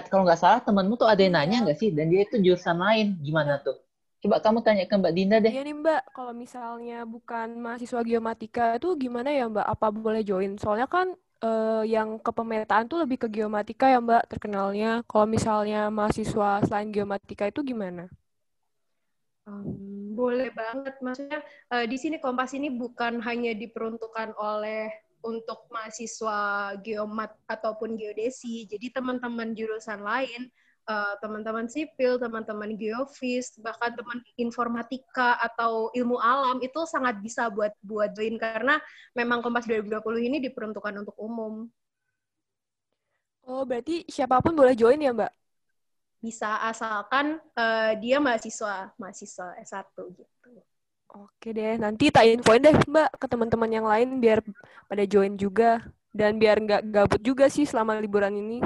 kalau 0.09 0.23
nggak 0.25 0.41
salah 0.41 0.61
temanmu 0.65 0.97
tuh 0.97 1.09
ada 1.09 1.21
yang 1.21 1.37
nanya 1.37 1.61
nggak 1.69 1.79
sih? 1.79 1.93
Dan 1.93 2.09
dia 2.09 2.25
itu 2.25 2.41
jurusan 2.41 2.81
lain, 2.81 3.21
gimana 3.21 3.61
tuh? 3.61 3.77
Coba 4.25 4.41
kamu 4.41 4.65
tanya 4.65 4.89
ke 4.89 4.97
Mbak 4.97 5.13
Dinda 5.13 5.37
deh. 5.37 5.53
Iya 5.53 5.63
nih 5.69 5.77
Mbak, 5.77 6.03
kalau 6.17 6.33
misalnya 6.33 7.05
bukan 7.05 7.61
mahasiswa 7.61 8.01
geomatika 8.01 8.81
itu 8.81 8.97
gimana 8.97 9.29
ya 9.29 9.45
Mbak? 9.53 9.67
Apa 9.69 9.93
boleh 9.93 10.25
join? 10.25 10.57
Soalnya 10.57 10.89
kan 10.89 11.13
eh, 11.45 11.85
yang 11.93 12.17
kepemetaan 12.25 12.89
tuh 12.89 13.05
lebih 13.05 13.21
ke 13.21 13.29
geomatika 13.29 13.93
ya 13.93 14.01
Mbak 14.01 14.33
terkenalnya. 14.33 15.05
Kalau 15.05 15.29
misalnya 15.29 15.93
mahasiswa 15.93 16.65
selain 16.65 16.89
geomatika 16.89 17.45
itu 17.53 17.61
gimana? 17.61 18.09
Hmm, 19.45 20.17
boleh 20.17 20.49
banget. 20.57 20.95
Maksudnya 21.05 21.41
eh, 21.73 21.85
di 21.85 21.97
sini 22.01 22.17
Kompas 22.17 22.57
ini 22.57 22.73
bukan 22.73 23.21
hanya 23.21 23.53
diperuntukkan 23.53 24.33
oleh 24.41 24.89
untuk 25.25 25.69
mahasiswa 25.73 26.73
geomat 26.81 27.33
ataupun 27.49 27.97
geodesi. 28.01 28.65
Jadi 28.69 28.93
teman-teman 28.93 29.53
jurusan 29.53 30.01
lain, 30.01 30.49
eh, 30.89 31.15
teman-teman 31.21 31.69
sipil, 31.69 32.17
teman-teman 32.17 32.73
geofis, 32.81 33.53
bahkan 33.61 33.93
teman 33.93 34.25
informatika 34.41 35.37
atau 35.41 35.93
ilmu 35.93 36.17
alam 36.21 36.57
itu 36.65 36.81
sangat 36.89 37.21
bisa 37.21 37.53
buat 37.53 37.73
buat 37.85 38.17
join 38.17 38.41
karena 38.41 38.81
memang 39.13 39.45
Kompas 39.45 39.69
2020 39.69 40.25
ini 40.25 40.41
diperuntukkan 40.41 41.05
untuk 41.05 41.17
umum. 41.21 41.69
Oh, 43.45 43.63
berarti 43.69 44.05
siapa 44.15 44.41
pun 44.45 44.53
boleh 44.57 44.75
join 44.81 45.01
ya 45.05 45.13
Mbak? 45.17 45.31
Bisa 46.25 46.57
asalkan 46.65 47.37
eh, 47.53 47.93
dia 48.01 48.17
mahasiswa, 48.17 48.97
mahasiswa 48.97 49.61
S1 49.61 49.93
gitu. 50.17 50.49
Oke 51.13 51.53
deh, 51.53 51.77
nanti 51.77 52.09
tak 52.09 52.25
infoin 52.27 52.65
deh 52.65 52.73
Mbak 52.89 53.21
ke 53.21 53.27
teman-teman 53.29 53.71
yang 53.71 53.87
lain 53.87 54.19
biar 54.25 54.41
pada 54.89 55.05
join 55.05 55.37
juga. 55.37 55.85
Dan 56.15 56.39
biar 56.41 56.63
nggak 56.63 56.83
gabut 56.95 57.21
juga 57.21 57.51
sih 57.53 57.69
selama 57.69 57.99
liburan 58.01 58.33
ini. 58.39 58.63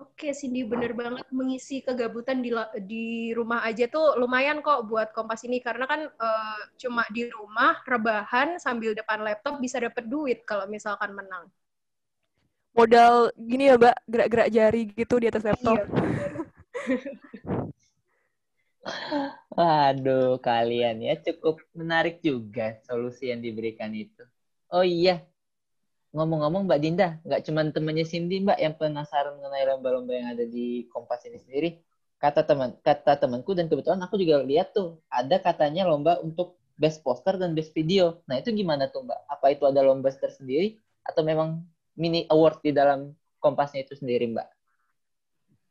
Oke, 0.00 0.32
Cindy 0.32 0.64
bener 0.64 0.96
banget 0.96 1.26
mengisi 1.28 1.84
kegabutan 1.84 2.40
di 2.40 2.54
di 2.88 3.34
rumah 3.36 3.60
aja 3.66 3.84
tuh 3.84 4.16
lumayan 4.16 4.64
kok 4.64 4.88
buat 4.88 5.12
Kompas 5.12 5.44
ini 5.44 5.60
karena 5.60 5.84
kan 5.84 6.08
eh, 6.08 6.60
cuma 6.80 7.04
di 7.12 7.28
rumah 7.28 7.76
rebahan 7.84 8.56
sambil 8.56 8.96
depan 8.96 9.20
laptop 9.20 9.60
bisa 9.60 9.76
dapet 9.76 10.08
duit 10.08 10.40
kalau 10.48 10.64
misalkan 10.70 11.12
menang. 11.12 11.44
Modal 12.70 13.34
gini 13.34 13.66
ya 13.66 13.76
Mbak, 13.76 13.96
gerak-gerak 14.06 14.48
jari 14.54 14.82
gitu 14.94 15.14
di 15.18 15.26
atas 15.26 15.42
laptop. 15.42 15.78
Iya. 15.84 16.39
Waduh, 19.58 20.40
kalian 20.40 21.02
ya 21.04 21.14
cukup 21.20 21.60
menarik 21.76 22.22
juga 22.24 22.78
solusi 22.86 23.30
yang 23.30 23.42
diberikan 23.42 23.90
itu. 23.94 24.22
Oh 24.70 24.86
iya, 24.86 25.22
ngomong-ngomong 26.14 26.66
Mbak 26.66 26.80
Dinda, 26.82 27.08
nggak 27.26 27.42
cuma 27.46 27.60
temannya 27.70 28.06
Cindy 28.06 28.42
Mbak 28.42 28.58
yang 28.58 28.74
penasaran 28.78 29.38
mengenai 29.38 29.64
lomba-lomba 29.70 30.12
yang 30.14 30.28
ada 30.34 30.44
di 30.46 30.86
Kompas 30.90 31.22
ini 31.26 31.38
sendiri. 31.38 31.78
Kata 32.20 32.44
teman, 32.44 32.76
kata 32.84 33.16
temanku 33.16 33.56
dan 33.56 33.70
kebetulan 33.70 34.00
aku 34.04 34.20
juga 34.20 34.44
lihat 34.44 34.76
tuh 34.76 35.00
ada 35.08 35.40
katanya 35.40 35.88
lomba 35.88 36.20
untuk 36.20 36.58
best 36.76 37.00
poster 37.06 37.38
dan 37.40 37.56
best 37.56 37.72
video. 37.72 38.20
Nah 38.28 38.40
itu 38.42 38.52
gimana 38.52 38.90
tuh 38.92 39.06
Mbak? 39.06 39.20
Apa 39.30 39.46
itu 39.54 39.64
ada 39.68 39.80
lomba 39.80 40.10
tersendiri 40.12 40.76
atau 41.06 41.22
memang 41.24 41.64
mini 41.96 42.26
award 42.28 42.60
di 42.64 42.72
dalam 42.74 43.14
Kompasnya 43.40 43.88
itu 43.88 43.96
sendiri 43.96 44.28
Mbak? 44.36 44.48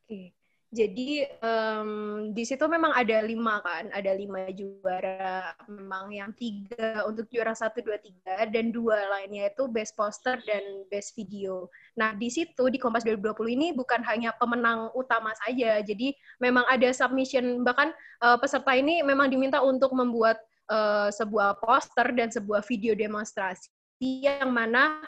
Oke. 0.10 0.39
Jadi 0.70 1.26
em, 1.26 1.90
di 2.30 2.46
situ 2.46 2.62
memang 2.70 2.94
ada 2.94 3.26
lima 3.26 3.58
kan, 3.66 3.90
ada 3.90 4.14
lima 4.14 4.54
juara. 4.54 5.58
Memang 5.66 6.14
yang 6.14 6.30
tiga 6.38 7.10
untuk 7.10 7.26
juara 7.34 7.58
satu, 7.58 7.82
dua, 7.82 7.98
tiga, 7.98 8.46
dan 8.46 8.70
dua 8.70 9.02
lainnya 9.10 9.50
itu 9.50 9.66
best 9.66 9.98
poster 9.98 10.38
dan 10.46 10.62
best 10.94 11.18
video. 11.18 11.66
Nah 11.98 12.14
di 12.14 12.30
situ 12.30 12.70
di 12.70 12.78
Kompas 12.78 13.02
2020 13.02 13.58
ini 13.58 13.68
bukan 13.74 14.06
hanya 14.06 14.30
pemenang 14.38 14.94
utama 14.94 15.34
saja, 15.42 15.82
jadi 15.82 16.14
memang 16.38 16.70
ada 16.70 16.94
submission. 16.94 17.66
Bahkan 17.66 17.90
eh, 18.30 18.38
peserta 18.38 18.78
ini 18.78 19.02
memang 19.02 19.34
diminta 19.34 19.66
untuk 19.66 19.90
membuat 19.98 20.38
eh, 20.70 21.10
sebuah 21.10 21.58
poster 21.66 22.14
dan 22.14 22.30
sebuah 22.30 22.62
video 22.62 22.94
demonstrasi 22.94 23.74
yang 24.00 24.56
mana 24.56 25.04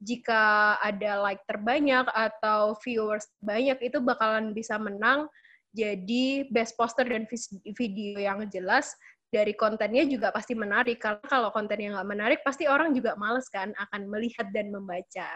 jika 0.00 0.76
ada 0.84 1.24
like 1.24 1.40
terbanyak 1.48 2.04
atau 2.12 2.76
viewers 2.84 3.26
banyak 3.40 3.80
itu 3.80 3.96
bakalan 4.00 4.52
bisa 4.52 4.76
menang 4.76 5.28
jadi 5.76 6.48
best 6.48 6.72
poster 6.80 7.04
dan 7.04 7.28
video 7.76 8.16
yang 8.16 8.48
jelas. 8.48 8.96
Dari 9.28 9.52
kontennya 9.52 10.08
juga 10.08 10.32
pasti 10.32 10.56
menarik 10.56 10.96
karena 10.96 11.20
kalau 11.28 11.52
kontennya 11.52 12.00
nggak 12.00 12.08
menarik 12.08 12.40
pasti 12.40 12.64
orang 12.64 12.96
juga 12.96 13.12
males 13.20 13.44
kan 13.52 13.76
akan 13.76 14.08
melihat 14.08 14.48
dan 14.56 14.72
membaca. 14.72 15.28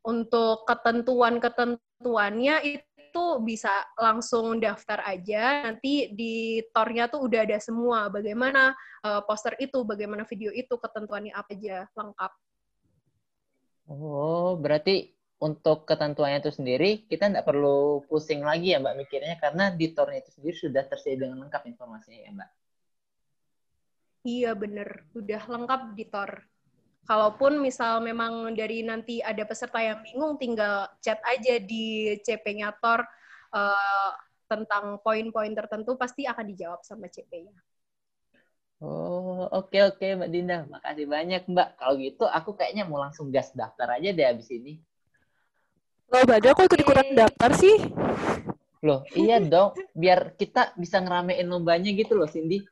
Untuk 0.00 0.64
ketentuan-ketentuannya 0.64 2.56
itu 2.64 3.26
bisa 3.44 3.84
langsung 4.00 4.56
daftar 4.62 5.04
aja. 5.04 5.68
Nanti 5.68 6.08
di 6.16 6.64
tornya 6.72 7.12
tuh 7.12 7.28
udah 7.28 7.44
ada 7.44 7.60
semua 7.60 8.08
bagaimana 8.08 8.72
eh, 9.04 9.20
poster 9.28 9.52
itu 9.60 9.84
bagaimana 9.84 10.24
video 10.24 10.48
itu 10.56 10.72
ketentuannya 10.80 11.36
apa 11.36 11.52
aja 11.52 11.84
lengkap 11.92 12.32
Oh, 13.90 14.54
berarti 14.54 15.10
untuk 15.42 15.88
ketentuannya 15.88 16.44
itu 16.44 16.52
sendiri 16.52 17.08
kita 17.10 17.26
nggak 17.32 17.48
perlu 17.48 18.04
pusing 18.06 18.44
lagi 18.44 18.76
ya 18.76 18.78
Mbak 18.78 18.96
mikirnya 19.02 19.34
karena 19.40 19.72
di 19.72 19.90
tornya 19.96 20.20
itu 20.20 20.30
sendiri 20.36 20.54
sudah 20.54 20.84
tersedia 20.86 21.26
dengan 21.26 21.48
lengkap 21.48 21.62
informasinya 21.66 22.20
ya 22.22 22.30
Mbak. 22.36 22.50
Iya 24.20 24.50
bener, 24.52 24.88
udah 25.16 25.42
lengkap 25.48 25.80
di 25.96 26.04
tor. 26.06 26.44
Kalaupun 27.08 27.58
misal 27.58 28.04
memang 28.04 28.52
dari 28.52 28.84
nanti 28.84 29.24
ada 29.24 29.42
peserta 29.48 29.80
yang 29.80 30.04
bingung, 30.04 30.36
tinggal 30.36 30.86
chat 31.00 31.18
aja 31.24 31.56
di 31.58 32.14
CP-nya 32.20 32.76
tor 32.78 33.02
uh, 33.56 34.12
tentang 34.44 35.00
poin-poin 35.00 35.50
tertentu 35.56 35.96
pasti 35.96 36.28
akan 36.28 36.46
dijawab 36.52 36.84
sama 36.84 37.08
CP-nya. 37.08 37.56
Oh, 38.80 39.44
oke 39.52 39.76
okay, 39.76 39.80
oke 39.84 40.00
okay, 40.00 40.16
Mbak 40.16 40.30
Dinda. 40.32 40.58
Makasih 40.72 41.04
banyak 41.04 41.42
Mbak. 41.52 41.68
Kalau 41.76 41.94
gitu 42.00 42.24
aku 42.24 42.50
kayaknya 42.56 42.88
mau 42.88 42.96
langsung 42.96 43.28
gas 43.28 43.52
daftar 43.52 44.00
aja 44.00 44.08
deh 44.08 44.24
abis 44.24 44.48
ini. 44.56 44.80
Loh, 46.10 46.24
Bada 46.26 46.56
kok 46.56 46.66
ikut-ikutan 46.66 47.12
daftar 47.14 47.50
sih? 47.54 47.76
Loh, 48.80 49.04
iya 49.12 49.36
dong. 49.38 49.76
Biar 49.92 50.32
kita 50.34 50.72
bisa 50.80 50.96
ngeramein 50.98 51.44
lombanya 51.44 51.92
gitu 51.92 52.16
loh, 52.16 52.26
Cindy. 52.26 52.64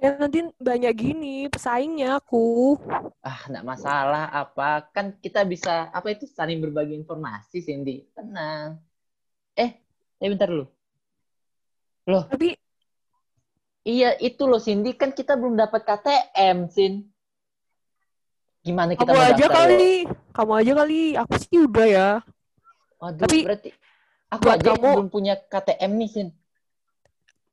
Ya 0.00 0.18
nanti 0.18 0.42
banyak 0.58 0.92
gini 0.96 1.46
pesaingnya 1.46 2.18
aku. 2.18 2.74
Ah, 3.22 3.46
enggak 3.46 3.62
masalah 3.62 4.32
apa. 4.34 4.88
Kan 4.90 5.14
kita 5.20 5.46
bisa, 5.46 5.92
apa 5.92 6.10
itu, 6.10 6.26
saling 6.26 6.58
berbagi 6.58 6.96
informasi, 6.96 7.62
Cindy. 7.62 8.08
Tenang. 8.16 8.82
Eh, 9.54 9.78
eh 10.18 10.28
bentar 10.32 10.50
dulu. 10.50 10.66
Loh. 12.10 12.26
Tapi 12.26 12.56
Iya, 13.82 14.14
itu 14.22 14.46
loh 14.46 14.62
Cindy, 14.62 14.94
kan 14.94 15.10
kita 15.10 15.34
belum 15.34 15.58
dapat 15.58 15.82
KTM, 15.82 16.70
Sin. 16.70 17.10
Gimana 18.62 18.94
kita 18.94 19.10
kamu 19.10 19.22
aja 19.26 19.46
kali, 19.50 20.06
loh? 20.06 20.14
kamu 20.30 20.52
aja 20.54 20.72
kali, 20.78 21.02
aku 21.18 21.34
sih 21.42 21.58
udah 21.66 21.86
ya. 21.90 22.08
Waduh, 23.02 23.26
Tapi 23.26 23.38
berarti 23.42 23.68
aku 24.30 24.46
aja 24.46 24.70
kamu, 24.78 24.90
belum 24.94 25.10
punya 25.10 25.34
KTM 25.34 25.92
nih, 25.98 26.10
Sin. 26.14 26.28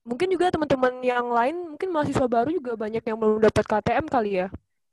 Mungkin 0.05 0.29
juga 0.29 0.53
teman-teman 0.53 1.01
yang 1.01 1.33
lain, 1.33 1.73
mungkin 1.73 1.89
mahasiswa 1.89 2.29
baru 2.29 2.53
juga 2.53 2.77
banyak 2.77 3.01
yang 3.01 3.17
belum 3.17 3.41
dapat 3.41 3.65
KTM 3.65 4.05
kali 4.05 4.31
ya. 4.45 4.47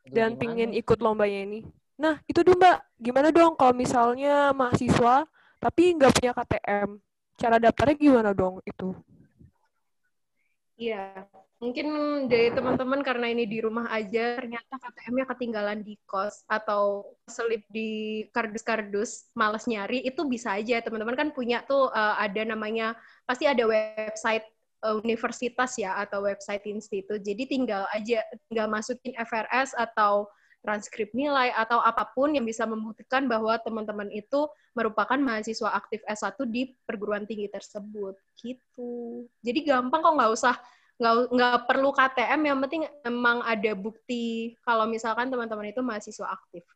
Aduh, 0.09 0.13
dan 0.17 0.29
gimana? 0.33 0.41
pingin 0.41 0.71
ikut 0.73 0.99
lombanya 1.05 1.41
ini. 1.45 1.61
Nah, 2.01 2.21
itu 2.25 2.41
dong 2.41 2.57
Mbak, 2.61 2.79
gimana 3.01 3.29
dong 3.29 3.53
kalau 3.61 3.77
misalnya 3.77 4.57
mahasiswa 4.57 5.29
tapi 5.61 5.97
nggak 5.97 6.13
punya 6.17 6.33
KTM? 6.33 6.89
Cara 7.37 7.57
daftarnya 7.61 7.97
gimana 7.97 8.31
dong 8.33 8.65
itu? 8.65 8.97
Iya, 10.77 11.25
mungkin 11.57 11.89
dari 12.29 12.53
teman-teman 12.53 13.01
karena 13.01 13.33
ini 13.33 13.49
di 13.49 13.65
rumah 13.65 13.89
aja, 13.89 14.37
ternyata 14.37 14.77
KTM-nya 14.77 15.25
ketinggalan 15.25 15.81
di 15.81 15.97
kos 16.05 16.45
atau 16.45 17.17
selip 17.25 17.65
di 17.73 18.21
kardus-kardus, 18.29 19.33
males 19.33 19.65
nyari, 19.65 20.05
itu 20.05 20.29
bisa 20.29 20.53
aja. 20.53 20.85
Teman-teman 20.85 21.17
kan 21.17 21.29
punya 21.33 21.65
tuh 21.65 21.89
uh, 21.97 22.21
ada 22.21 22.45
namanya, 22.45 22.93
pasti 23.25 23.49
ada 23.49 23.65
website 23.65 24.45
uh, 24.85 25.01
universitas 25.01 25.81
ya, 25.81 25.97
atau 25.97 26.29
website 26.29 26.69
institut. 26.69 27.25
Jadi 27.25 27.49
tinggal 27.49 27.89
aja, 27.97 28.21
tinggal 28.53 28.69
masukin 28.69 29.17
FRS 29.17 29.73
atau 29.81 30.29
transkrip 30.67 31.15
nilai 31.15 31.55
atau 31.55 31.79
apa 31.79 32.03
pun 32.11 32.35
yang 32.35 32.43
bisa 32.43 32.67
membuktikan 32.67 33.31
bahwa 33.31 33.55
teman-teman 33.63 34.11
itu 34.11 34.51
merupakan 34.75 35.15
mahasiswa 35.15 35.71
aktif 35.79 36.03
S1 36.03 36.43
di 36.51 36.75
perguruan 36.83 37.23
tinggi 37.23 37.47
tersebut 37.47 38.19
gitu. 38.43 39.25
Jadi 39.47 39.63
gampang 39.63 40.03
kok 40.03 40.15
nggak 40.19 40.33
usah 40.35 40.59
nggak 40.99 41.15
nggak 41.31 41.57
perlu 41.71 41.91
KTM 41.95 42.41
yang 42.51 42.59
penting 42.67 42.83
emang 43.07 43.45
ada 43.47 43.73
bukti 43.79 44.57
kalau 44.67 44.91
misalkan 44.91 45.31
teman-teman 45.31 45.71
itu 45.71 45.79
mahasiswa 45.87 46.27
aktif. 46.35 46.67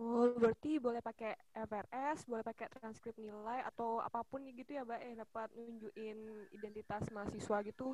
Oh, 0.00 0.32
berarti 0.32 0.80
boleh 0.80 1.04
pakai 1.04 1.36
FRS, 1.52 2.24
boleh 2.24 2.40
pakai 2.40 2.72
transkrip 2.72 3.12
nilai 3.20 3.60
atau 3.68 4.00
apa 4.00 4.24
pun 4.24 4.40
gitu 4.48 4.72
ya, 4.72 4.80
Mbak, 4.80 5.00
eh 5.04 5.14
dapat 5.20 5.48
nunjukin 5.52 6.16
identitas 6.56 7.04
mahasiswa 7.12 7.60
gitu. 7.68 7.92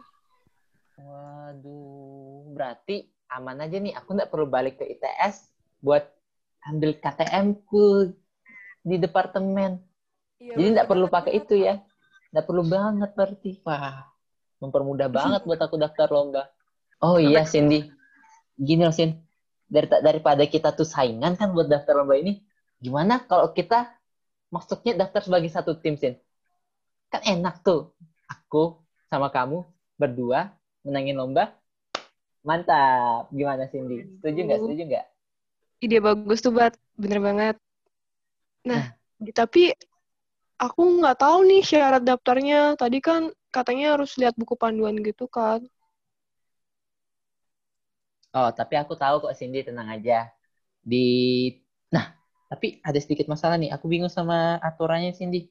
Waduh, 0.96 2.56
berarti 2.56 3.04
aman 3.28 3.60
aja 3.60 3.76
nih. 3.76 3.92
Aku 4.00 4.16
nggak 4.16 4.32
perlu 4.32 4.48
balik 4.48 4.80
ke 4.80 4.84
ITS 4.96 5.52
buat 5.84 6.08
ambil 6.64 6.96
KTM 6.96 7.52
ku 7.68 8.10
di 8.80 8.96
departemen. 8.96 9.76
Iya, 10.40 10.56
Jadi 10.56 10.68
nggak 10.80 10.88
perlu 10.88 11.06
pakai 11.12 11.32
itu 11.36 11.54
ya. 11.60 11.80
Nggak 12.32 12.46
perlu 12.48 12.62
banget 12.64 13.10
berarti. 13.12 13.50
Wah, 13.62 14.08
mempermudah 14.60 15.08
banget 15.12 15.44
buat 15.44 15.60
aku 15.60 15.76
daftar 15.76 16.08
lomba. 16.08 16.48
Oh 17.04 17.20
iya, 17.20 17.44
Cindy. 17.44 17.92
Gini 18.56 18.88
loh, 18.88 18.94
Sin. 18.94 19.20
Dari, 19.68 19.90
daripada 20.00 20.46
kita 20.48 20.72
tuh 20.72 20.86
saingan 20.88 21.36
kan 21.36 21.52
buat 21.52 21.68
daftar 21.68 22.00
lomba 22.00 22.16
ini, 22.16 22.40
gimana 22.80 23.20
kalau 23.26 23.52
kita 23.52 23.90
masuknya 24.48 25.04
daftar 25.04 25.20
sebagai 25.20 25.52
satu 25.52 25.76
tim, 25.76 26.00
Sin? 26.00 26.16
Kan 27.12 27.20
enak 27.20 27.60
tuh. 27.60 27.92
Aku 28.26 28.80
sama 29.12 29.28
kamu 29.28 29.62
berdua 30.00 30.56
menangin 30.86 31.18
lomba. 31.18 31.50
Mantap. 32.46 33.26
Gimana 33.34 33.66
Cindy? 33.66 34.06
Setuju 34.22 34.38
nggak? 34.46 34.60
Setuju 34.62 34.82
nggak? 34.86 35.06
Ide 35.82 35.98
bagus 35.98 36.38
tuh, 36.38 36.54
Bat. 36.54 36.78
Bener 36.94 37.18
banget. 37.18 37.56
Nah, 38.62 38.94
nah. 38.94 39.32
tapi 39.34 39.74
aku 40.56 40.82
nggak 41.02 41.18
tahu 41.18 41.38
nih 41.42 41.62
syarat 41.66 42.02
daftarnya. 42.06 42.78
Tadi 42.78 43.02
kan 43.02 43.34
katanya 43.50 43.98
harus 43.98 44.14
lihat 44.14 44.38
buku 44.38 44.54
panduan 44.54 44.94
gitu 45.02 45.26
kan. 45.26 45.66
Oh, 48.36 48.52
tapi 48.54 48.78
aku 48.78 48.94
tahu 48.94 49.26
kok 49.26 49.34
Cindy, 49.34 49.66
tenang 49.66 49.90
aja. 49.90 50.30
Di 50.86 51.50
Nah, 51.90 52.12
tapi 52.50 52.82
ada 52.82 52.98
sedikit 52.98 53.26
masalah 53.30 53.56
nih. 53.58 53.70
Aku 53.74 53.86
bingung 53.86 54.12
sama 54.12 54.58
aturannya 54.62 55.14
Cindy. 55.14 55.48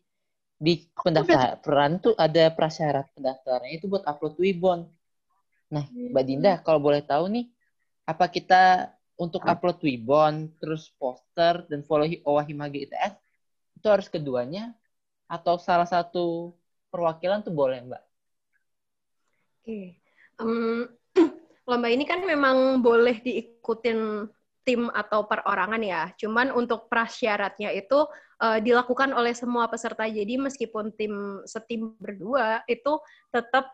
Di 0.55 0.87
pendaftaran 0.95 1.99
tuh 1.99 2.15
ada 2.15 2.47
prasyarat 2.51 3.11
pendaftarannya 3.11 3.75
itu 3.75 3.91
buat 3.91 4.07
upload 4.07 4.39
Wibon. 4.39 4.87
Nah, 5.75 5.83
Mbak 5.91 6.23
hmm. 6.23 6.29
Dinda, 6.31 6.53
kalau 6.63 6.79
boleh 6.79 7.03
tahu 7.03 7.27
nih, 7.27 7.51
apa 8.07 8.31
kita 8.31 8.95
untuk 9.19 9.43
upload 9.43 9.83
Wibon, 9.83 10.55
terus 10.63 10.87
poster, 10.95 11.67
dan 11.67 11.83
follow 11.83 12.07
Owahimage 12.23 12.87
ITS, 12.87 13.19
itu 13.75 13.87
harus 13.91 14.07
keduanya? 14.07 14.71
Atau 15.27 15.59
salah 15.59 15.87
satu 15.87 16.55
perwakilan 16.87 17.43
tuh 17.43 17.51
boleh, 17.51 17.83
Mbak? 17.83 18.03
Oke. 19.59 19.67
Okay. 19.67 19.85
Um, 20.39 20.87
lomba 21.69 21.91
ini 21.91 22.07
kan 22.07 22.23
memang 22.23 22.79
boleh 22.79 23.19
diikutin 23.19 24.31
tim 24.63 24.87
atau 24.95 25.27
perorangan 25.27 25.83
ya. 25.83 26.11
Cuman 26.15 26.55
untuk 26.55 26.87
prasyaratnya 26.87 27.75
itu 27.75 28.07
uh, 28.41 28.59
dilakukan 28.63 29.11
oleh 29.11 29.35
semua 29.35 29.67
peserta. 29.67 30.07
Jadi 30.07 30.39
meskipun 30.39 30.95
tim 30.95 31.43
setim 31.45 31.93
berdua 31.99 32.63
itu 32.65 32.97
tetap 33.29 33.69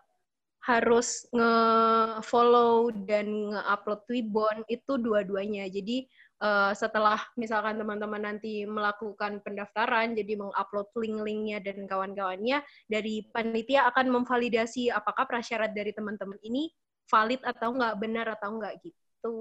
harus 0.62 1.26
nge-follow 1.34 2.94
dan 3.10 3.50
nge-upload 3.50 4.02
Twibbon 4.06 4.58
itu 4.70 4.94
dua-duanya. 5.02 5.66
Jadi 5.66 6.06
uh, 6.38 6.70
setelah 6.78 7.18
misalkan 7.34 7.82
teman-teman 7.82 8.22
nanti 8.22 8.70
melakukan 8.70 9.42
pendaftaran, 9.42 10.14
jadi 10.14 10.38
mengupload 10.38 10.94
link-linknya 10.94 11.66
dan 11.66 11.90
kawan-kawannya, 11.90 12.62
dari 12.86 13.26
panitia 13.34 13.90
akan 13.90 14.22
memvalidasi 14.22 14.94
apakah 14.94 15.26
prasyarat 15.26 15.74
dari 15.74 15.98
teman-teman 15.98 16.38
ini 16.46 16.70
valid 17.10 17.42
atau 17.42 17.74
enggak, 17.74 17.96
benar 17.98 18.28
atau 18.38 18.50
enggak 18.54 18.74
gitu. 18.86 19.38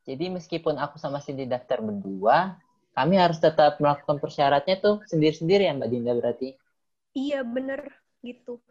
Jadi 0.04 0.26
meskipun 0.28 0.76
aku 0.76 1.00
sama 1.00 1.24
Cindy 1.24 1.48
daftar 1.48 1.80
berdua, 1.80 2.60
kami 2.94 3.18
harus 3.18 3.42
tetap 3.42 3.82
melakukan 3.82 4.22
persyaratnya 4.22 4.78
tuh 4.78 5.02
sendiri-sendiri 5.10 5.66
ya 5.66 5.74
Mbak 5.74 5.90
Dinda 5.90 6.14
berarti? 6.14 6.54
Iya 7.14 7.42
bener 7.42 7.90
gitu. 8.22 8.62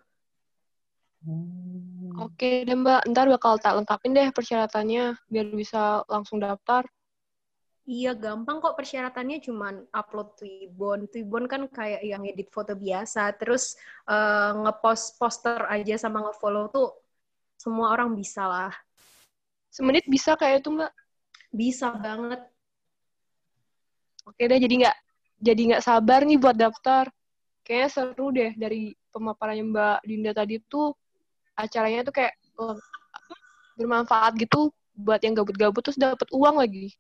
Hmm. 1.23 2.19
Oke 2.19 2.67
deh 2.67 2.79
Mbak, 2.79 3.11
ntar 3.15 3.27
bakal 3.31 3.59
tak 3.59 3.79
lengkapin 3.79 4.15
deh 4.15 4.31
persyaratannya 4.31 5.19
biar 5.31 5.47
bisa 5.55 6.03
langsung 6.07 6.39
daftar. 6.43 6.87
Iya 7.83 8.15
gampang 8.15 8.63
kok 8.63 8.79
persyaratannya 8.79 9.43
cuman 9.43 9.75
upload 9.91 10.39
Twibbon. 10.39 11.11
Twibbon 11.11 11.51
kan 11.51 11.67
kayak 11.67 12.07
yang 12.07 12.23
edit 12.23 12.47
foto 12.55 12.79
biasa, 12.79 13.35
terus 13.35 13.75
uh, 14.07 14.55
ngepost 14.55 15.19
poster 15.19 15.67
aja 15.67 15.99
sama 15.99 16.23
ngefollow 16.23 16.71
tuh 16.71 16.95
semua 17.59 17.91
orang 17.91 18.15
bisa 18.15 18.47
lah. 18.47 18.75
Semenit 19.67 20.07
bisa 20.07 20.39
kayak 20.39 20.63
itu 20.63 20.71
Mbak? 20.71 20.93
Bisa 21.51 21.91
banget 21.99 22.52
Oke 24.23 24.47
deh, 24.47 24.59
jadi 24.59 24.75
nggak 24.87 24.97
jadi 25.43 25.61
nggak 25.75 25.85
sabar 25.85 26.23
nih 26.23 26.39
buat 26.39 26.55
daftar. 26.55 27.11
Kayaknya 27.63 27.89
seru 27.91 28.27
deh 28.35 28.53
dari 28.59 28.95
pemaparannya 29.15 29.65
Mbak 29.71 29.99
Dinda 30.07 30.33
tadi 30.35 30.59
tuh 30.67 30.95
acaranya 31.55 32.07
tuh 32.07 32.15
kayak 32.15 32.35
oh, 32.59 32.79
bermanfaat 33.79 34.35
gitu 34.39 34.71
buat 34.93 35.21
yang 35.23 35.35
gabut-gabut 35.35 35.83
terus 35.83 35.99
dapat 35.99 36.29
uang 36.31 36.59
lagi. 36.59 36.95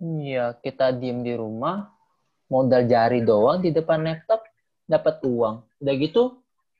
Iya, 0.00 0.58
kita 0.58 0.90
diem 0.90 1.22
di 1.22 1.32
rumah, 1.38 1.88
modal 2.50 2.84
jari 2.84 3.22
doang 3.22 3.62
di 3.62 3.70
depan 3.70 4.02
laptop, 4.02 4.42
dapat 4.84 5.22
uang. 5.22 5.64
Udah 5.80 5.94
gitu, 5.96 6.22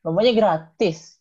rumahnya 0.02 0.32
gratis. 0.34 1.18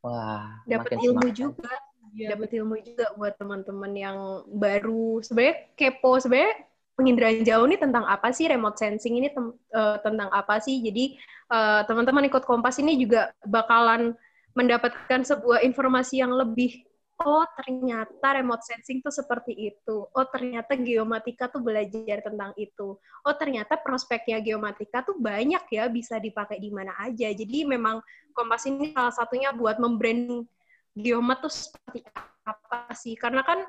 Wah, 0.00 0.64
dapat 0.68 1.00
ilmu 1.00 1.28
semangat. 1.28 1.38
juga. 1.38 1.72
Iya, 2.14 2.38
dapat 2.38 2.50
ilmu 2.54 2.74
juga 2.78 3.06
buat 3.18 3.34
teman-teman 3.34 3.92
yang 3.94 4.18
baru. 4.46 5.18
Sebenarnya 5.26 5.66
kepo, 5.74 6.14
sebenarnya 6.22 6.62
penginderaan 6.94 7.42
jauh 7.42 7.66
ini 7.66 7.76
tentang 7.78 8.06
apa 8.06 8.30
sih? 8.30 8.46
Remote 8.46 8.78
sensing 8.78 9.18
ini 9.18 9.28
tem- 9.30 9.56
eh, 9.74 9.98
tentang 10.02 10.30
apa 10.30 10.58
sih? 10.62 10.80
Jadi 10.82 11.18
eh, 11.50 11.80
teman-teman 11.86 12.26
ikut 12.30 12.42
Kompas 12.46 12.78
ini 12.82 12.96
juga 12.98 13.30
bakalan 13.44 14.14
mendapatkan 14.54 15.26
sebuah 15.26 15.66
informasi 15.66 16.22
yang 16.22 16.30
lebih 16.30 16.86
oh 17.22 17.46
ternyata 17.54 18.42
remote 18.42 18.62
sensing 18.66 18.98
tuh 18.98 19.14
seperti 19.14 19.54
itu. 19.54 19.96
Oh 20.10 20.26
ternyata 20.26 20.74
geomatika 20.74 21.46
tuh 21.46 21.62
belajar 21.62 22.22
tentang 22.26 22.50
itu. 22.58 22.98
Oh 22.98 23.34
ternyata 23.38 23.78
prospeknya 23.78 24.42
geomatika 24.42 25.06
tuh 25.06 25.14
banyak 25.18 25.62
ya 25.70 25.86
bisa 25.86 26.18
dipakai 26.18 26.58
di 26.58 26.74
mana 26.74 26.94
aja. 26.98 27.30
Jadi 27.30 27.66
memang 27.66 28.02
Kompas 28.34 28.66
ini 28.66 28.90
salah 28.90 29.14
satunya 29.14 29.54
buat 29.54 29.78
membranding 29.78 30.42
geomat 30.94 31.38
tuh 31.42 31.52
seperti 31.54 32.02
apa 32.42 32.90
sih? 32.98 33.14
Karena 33.14 33.46
kan 33.46 33.62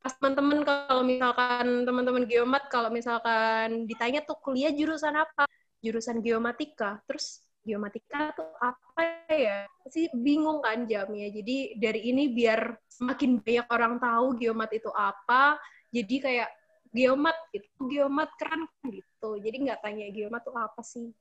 pas 0.00 0.12
teman-teman 0.16 0.64
kalau 0.64 1.02
misalkan 1.04 1.84
teman-teman 1.84 2.24
geomat 2.24 2.68
kalau 2.72 2.88
misalkan 2.88 3.84
ditanya 3.84 4.24
tuh 4.24 4.36
kuliah 4.40 4.72
jurusan 4.72 5.12
apa? 5.16 5.44
Jurusan 5.84 6.20
geomatika. 6.24 7.00
Terus 7.04 7.44
geomatika 7.60 8.32
tuh 8.32 8.48
apa 8.60 9.28
ya? 9.28 9.68
Pasti 9.84 10.08
bingung 10.16 10.64
kan 10.64 10.88
jamnya. 10.88 11.28
Jadi 11.28 11.76
dari 11.76 12.00
ini 12.08 12.32
biar 12.32 12.76
semakin 12.88 13.40
banyak 13.40 13.66
orang 13.68 13.94
tahu 14.00 14.26
geomat 14.40 14.70
itu 14.72 14.90
apa, 14.92 15.60
jadi 15.92 16.16
kayak 16.20 16.50
geomat 16.90 17.36
gitu. 17.52 17.68
Geomat 17.88 18.30
keren 18.40 18.68
gitu. 18.88 19.30
Jadi 19.40 19.56
nggak 19.68 19.80
tanya 19.84 20.06
geomat 20.10 20.42
tuh 20.44 20.56
apa 20.56 20.82
sih? 20.84 21.12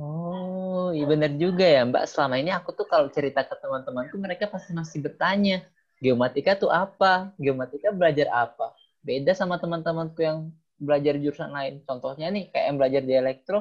Oh, 0.00 0.94
iya 0.94 1.04
benar 1.04 1.34
juga 1.36 1.66
ya, 1.66 1.82
Mbak. 1.84 2.04
Selama 2.08 2.40
ini 2.40 2.54
aku 2.54 2.72
tuh 2.72 2.86
kalau 2.88 3.10
cerita 3.12 3.44
ke 3.44 3.52
teman-temanku, 3.58 4.16
mereka 4.16 4.48
pasti 4.48 4.72
masih 4.72 5.02
bertanya, 5.02 5.66
geomatika 6.00 6.56
tuh 6.56 6.72
apa? 6.72 7.30
Geomatika 7.36 7.92
belajar 7.92 8.32
apa? 8.32 8.72
Beda 9.04 9.36
sama 9.36 9.60
teman-temanku 9.60 10.18
yang 10.24 10.48
belajar 10.80 11.20
jurusan 11.20 11.52
lain. 11.52 11.84
Contohnya 11.84 12.32
nih, 12.32 12.48
kayak 12.48 12.64
yang 12.72 12.76
belajar 12.80 13.02
di 13.04 13.14
elektro, 13.14 13.58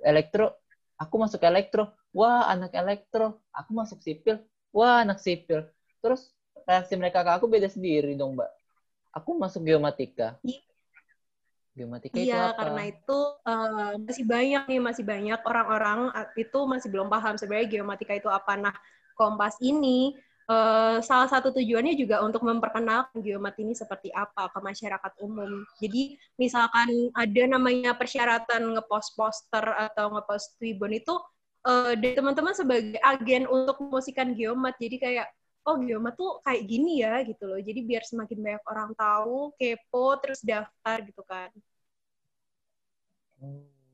elektro, 0.00 0.54
aku 0.94 1.14
masuk 1.18 1.42
elektro, 1.42 1.90
wah 2.14 2.46
anak 2.46 2.72
elektro, 2.78 3.42
aku 3.50 3.70
masuk 3.74 3.98
sipil, 4.00 4.38
wah 4.70 5.02
anak 5.02 5.18
sipil. 5.18 5.66
Terus 5.98 6.30
reaksi 6.64 6.94
mereka 6.94 7.26
ke 7.26 7.30
aku 7.34 7.50
beda 7.50 7.66
sendiri 7.66 8.14
dong, 8.14 8.38
Mbak. 8.38 8.50
Aku 9.14 9.34
masuk 9.38 9.66
geomatika. 9.66 10.38
Iya. 10.46 10.62
Geomatika 11.74 12.14
itu 12.14 12.30
Iya, 12.30 12.54
apa? 12.54 12.58
karena 12.62 12.82
itu 12.86 13.18
eh, 13.42 13.92
masih 13.98 14.24
banyak 14.30 14.62
nih, 14.70 14.80
masih 14.80 15.04
banyak 15.06 15.40
orang-orang 15.42 15.98
eh, 16.14 16.46
itu 16.46 16.58
masih 16.70 16.86
belum 16.86 17.10
paham 17.10 17.34
sebenarnya 17.34 17.66
geomatika 17.66 18.14
itu 18.14 18.30
apa. 18.30 18.54
Nah, 18.54 18.74
Kompas 19.14 19.54
ini 19.62 20.10
eh, 20.50 20.98
salah 21.00 21.28
satu 21.30 21.52
tujuannya 21.56 21.94
juga 21.96 22.20
untuk 22.24 22.44
memperkenalkan 22.44 23.20
geomat 23.24 23.54
ini 23.60 23.72
seperti 23.76 24.08
apa 24.12 24.48
ke 24.52 24.58
masyarakat 24.60 25.12
umum. 25.24 25.64
Jadi, 25.80 26.16
misalkan 26.40 26.88
ada 27.16 27.42
namanya 27.48 27.96
persyaratan 27.96 28.76
ngepost 28.78 29.16
poster 29.16 29.64
atau 29.64 30.12
ngepost 30.14 30.56
Twibbon 30.60 30.92
itu 30.96 31.14
eh, 31.66 31.92
dari 31.96 32.14
teman-teman 32.16 32.54
sebagai 32.56 33.00
agen 33.00 33.48
untuk 33.48 33.80
mempromosikan 33.80 34.32
geomat. 34.36 34.76
Jadi 34.80 34.96
kayak 35.00 35.28
oh 35.64 35.80
geomat 35.80 36.14
tuh 36.20 36.40
kayak 36.44 36.62
gini 36.68 37.00
ya 37.04 37.24
gitu 37.24 37.44
loh. 37.48 37.60
Jadi 37.60 37.80
biar 37.88 38.04
semakin 38.04 38.38
banyak 38.40 38.64
orang 38.68 38.90
tahu, 38.94 39.52
kepo, 39.56 40.06
terus 40.20 40.40
daftar 40.44 40.96
gitu 41.04 41.22
kan. 41.24 41.48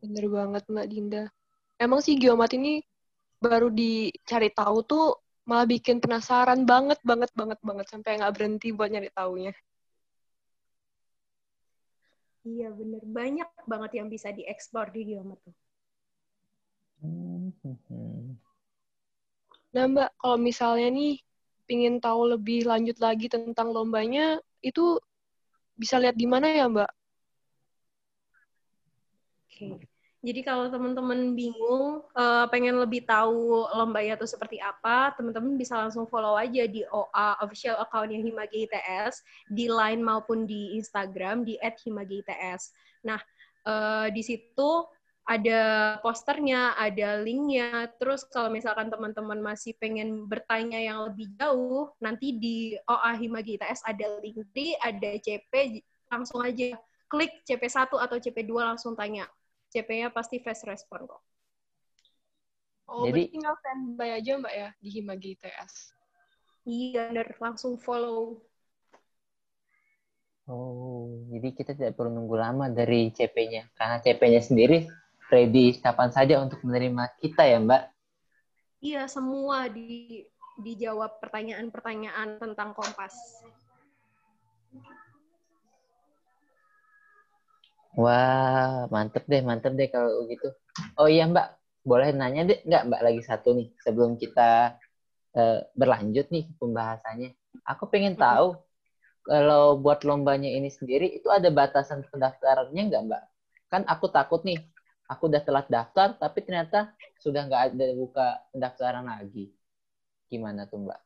Bener 0.03 0.27
banget 0.27 0.65
Mbak 0.67 0.87
Dinda. 0.91 1.25
Emang 1.81 2.01
sih 2.05 2.19
geomat 2.19 2.53
ini 2.59 2.83
baru 3.41 3.73
dicari 3.73 4.53
tahu 4.53 4.79
tuh 4.85 5.07
malah 5.51 5.67
bikin 5.67 5.99
penasaran 5.99 6.63
banget, 6.63 7.03
banget, 7.03 7.31
banget, 7.35 7.59
banget. 7.67 7.87
Sampai 7.91 8.23
nggak 8.23 8.35
berhenti 8.39 8.71
buat 8.71 8.87
nyari 8.87 9.11
taunya. 9.11 9.51
Iya 12.47 12.71
bener, 12.73 13.03
banyak 13.05 13.51
banget 13.67 13.91
yang 13.99 14.09
bisa 14.09 14.31
dieksplor 14.31 14.95
di 14.95 15.13
geomat 15.13 15.43
tuh. 15.43 15.53
Hmm. 17.03 17.51
Nah 19.75 19.85
Mbak, 19.91 20.11
kalau 20.23 20.39
misalnya 20.39 20.89
nih 20.95 21.19
pingin 21.67 21.99
tahu 21.99 22.39
lebih 22.39 22.65
lanjut 22.71 22.97
lagi 23.03 23.27
tentang 23.27 23.75
lombanya, 23.75 24.39
itu 24.63 25.03
bisa 25.75 25.99
lihat 25.99 26.15
di 26.15 26.27
mana 26.31 26.47
ya 26.55 26.71
Mbak? 26.71 26.91
Oke. 29.51 29.90
Jadi 30.21 30.45
kalau 30.45 30.69
teman-teman 30.69 31.33
bingung, 31.33 32.05
eh, 32.13 32.45
pengen 32.53 32.77
lebih 32.77 33.09
tahu 33.09 33.65
lombanya 33.73 34.21
itu 34.21 34.29
seperti 34.29 34.61
apa, 34.61 35.17
teman-teman 35.17 35.57
bisa 35.57 35.81
langsung 35.81 36.05
follow 36.13 36.37
aja 36.37 36.69
di 36.69 36.85
OA 36.93 37.41
official 37.41 37.81
account-nya 37.81 38.21
Himagi 38.21 38.69
ITS, 38.69 39.25
di 39.49 39.73
Line 39.73 40.05
maupun 40.05 40.45
di 40.45 40.77
Instagram, 40.77 41.49
di 41.49 41.57
@himagi_its. 41.57 42.77
Nah, 43.01 43.17
eh, 43.65 44.13
di 44.13 44.21
situ 44.21 44.85
ada 45.25 45.61
posternya, 46.05 46.77
ada 46.77 47.25
linknya. 47.25 47.89
Terus 47.97 48.29
kalau 48.29 48.53
misalkan 48.53 48.93
teman-teman 48.93 49.41
masih 49.41 49.73
pengen 49.81 50.29
bertanya 50.29 50.77
yang 50.77 51.01
lebih 51.09 51.33
jauh, 51.41 51.97
nanti 51.97 52.37
di 52.37 52.77
OA 52.85 53.17
Himagi 53.17 53.57
ITS 53.57 53.89
ada 53.89 54.21
link, 54.21 54.45
ada 54.85 55.11
CP, 55.17 55.81
langsung 56.13 56.45
aja 56.45 56.77
klik 57.09 57.41
CP1 57.49 57.89
atau 57.89 58.17
CP2 58.21 58.53
langsung 58.75 58.93
tanya. 58.93 59.25
CP-nya 59.71 60.11
pasti 60.11 60.43
fast 60.43 60.67
respon 60.67 61.07
kok. 61.07 61.23
Oh, 62.91 63.07
Jadi- 63.07 63.31
tinggal 63.31 63.55
standby 63.63 64.19
aja 64.19 64.33
Mbak 64.35 64.55
ya 64.55 64.69
di 64.83 64.89
Himagi 64.91 65.39
ITS. 65.39 65.95
Iya, 66.67 67.15
bener. 67.15 67.39
Langsung 67.39 67.79
follow. 67.79 68.43
Oh, 70.51 71.07
jadi 71.31 71.55
kita 71.55 71.79
tidak 71.79 71.95
perlu 71.95 72.11
nunggu 72.11 72.35
lama 72.35 72.67
dari 72.67 73.15
CP-nya. 73.15 73.71
Karena 73.79 74.03
CP-nya 74.03 74.43
sendiri 74.43 74.91
ready 75.31 75.79
kapan 75.79 76.11
saja 76.11 76.43
untuk 76.43 76.59
menerima 76.67 77.15
kita 77.23 77.47
ya, 77.47 77.63
Mbak. 77.63 77.83
Iya, 78.83 79.07
semua 79.07 79.71
di 79.71 80.27
dijawab 80.59 81.23
pertanyaan-pertanyaan 81.23 82.43
tentang 82.43 82.75
Kompas. 82.75 83.15
Wah, 88.01 88.89
mantep 88.95 89.25
deh, 89.31 89.43
mantep 89.49 89.73
deh 89.79 89.89
kalau 89.95 90.25
gitu. 90.33 90.49
Oh 91.01 91.09
iya, 91.15 91.25
Mbak. 91.33 91.47
Boleh 91.91 92.09
nanya 92.17 92.43
deh, 92.49 92.59
nggak 92.69 92.83
Mbak 92.89 93.03
lagi 93.07 93.23
satu 93.29 93.49
nih 93.59 93.69
sebelum 93.85 94.17
kita 94.23 94.77
eh, 95.37 95.59
berlanjut 95.77 96.27
nih 96.35 96.45
pembahasannya. 96.61 97.31
Aku 97.73 97.85
pengen 97.93 98.15
tahu 98.17 98.57
kalau 99.29 99.65
buat 99.85 100.01
lombanya 100.09 100.49
ini 100.49 100.73
sendiri 100.73 101.07
itu 101.19 101.29
ada 101.29 101.49
batasan 101.53 102.01
pendaftarannya 102.09 102.83
nggak, 102.89 103.03
Mbak? 103.09 103.23
Kan 103.73 103.83
aku 103.85 104.07
takut 104.09 104.41
nih, 104.49 104.59
aku 105.13 105.29
udah 105.31 105.43
telat 105.45 105.67
daftar 105.69 106.17
tapi 106.17 106.39
ternyata 106.47 106.79
sudah 107.21 107.45
nggak 107.49 107.63
ada 107.75 107.87
buka 107.97 108.27
pendaftaran 108.53 109.05
lagi. 109.05 109.53
Gimana 110.33 110.65
tuh, 110.71 110.89
Mbak? 110.89 111.01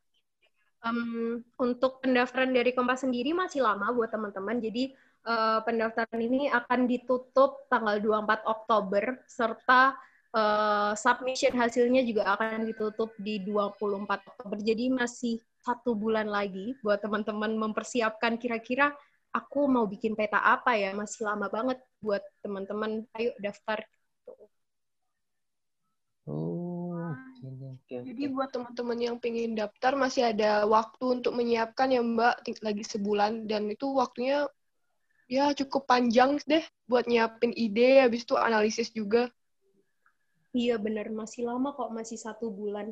Em, 0.84 1.40
untuk 1.56 2.04
pendaftaran 2.04 2.52
dari 2.52 2.76
Kompas 2.76 3.02
sendiri 3.02 3.32
masih 3.32 3.64
lama 3.64 3.88
buat 3.96 4.12
teman-teman. 4.12 4.60
Jadi 4.60 4.92
eh, 5.24 5.60
pendaftaran 5.64 6.20
ini 6.20 6.52
akan 6.52 6.86
ditutup 6.86 7.66
tanggal 7.72 7.98
24 8.00 8.44
Oktober 8.44 9.04
serta 9.26 9.96
eh, 10.36 10.92
submission 10.94 11.54
hasilnya 11.56 12.04
juga 12.04 12.36
akan 12.36 12.68
ditutup 12.68 13.10
di 13.18 13.40
24 13.42 14.20
Oktober. 14.30 14.58
Jadi 14.60 14.92
masih 14.92 15.40
satu 15.64 15.96
bulan 15.96 16.28
lagi 16.28 16.76
buat 16.84 17.00
teman-teman 17.00 17.56
mempersiapkan 17.56 18.36
kira-kira 18.36 18.92
aku 19.32 19.66
mau 19.66 19.88
bikin 19.88 20.14
peta 20.14 20.38
apa 20.38 20.76
ya. 20.76 20.92
Masih 20.92 21.26
lama 21.26 21.48
banget 21.48 21.80
buat 22.04 22.22
teman-teman. 22.44 23.08
Ayo 23.16 23.32
daftar. 23.40 23.82
Oh, 26.24 27.12
oke, 27.44 27.96
Jadi 28.00 28.32
buat 28.32 28.48
teman-teman 28.48 28.96
yang 28.96 29.16
pengen 29.20 29.52
daftar 29.52 29.92
masih 29.92 30.32
ada 30.32 30.64
waktu 30.64 31.20
untuk 31.20 31.36
menyiapkan 31.36 31.92
ya 31.92 32.00
Mbak, 32.00 32.64
lagi 32.64 32.80
sebulan 32.80 33.44
dan 33.44 33.68
itu 33.68 33.92
waktunya 33.92 34.48
ya 35.28 35.52
cukup 35.58 35.82
panjang 35.90 36.40
deh 36.50 36.64
buat 36.90 37.04
nyiapin 37.10 37.52
ide, 37.56 38.04
habis 38.04 38.22
itu 38.26 38.34
analisis 38.36 38.88
juga. 38.92 39.30
Iya 40.54 40.74
bener, 40.84 41.06
masih 41.20 41.42
lama 41.48 41.68
kok. 41.78 41.90
Masih 41.98 42.18
satu 42.24 42.46
bulan. 42.58 42.86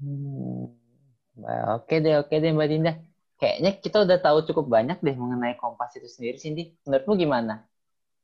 Hmm. 0.00 0.66
Bah, 1.42 1.62
Oke 1.78 1.94
deh, 2.04 2.14
oke 2.20 2.34
deh 2.42 2.50
Mbak 2.56 2.68
Dinda. 2.72 2.92
Kayaknya 3.40 3.70
kita 3.84 3.96
udah 4.06 4.18
tahu 4.24 4.38
cukup 4.48 4.66
banyak 4.76 4.98
deh 5.06 5.16
mengenai 5.22 5.54
Kompas 5.60 5.92
itu 5.98 6.08
sendiri, 6.14 6.36
Cindy. 6.42 6.62
Menurutmu 6.86 7.14
gimana? 7.22 7.52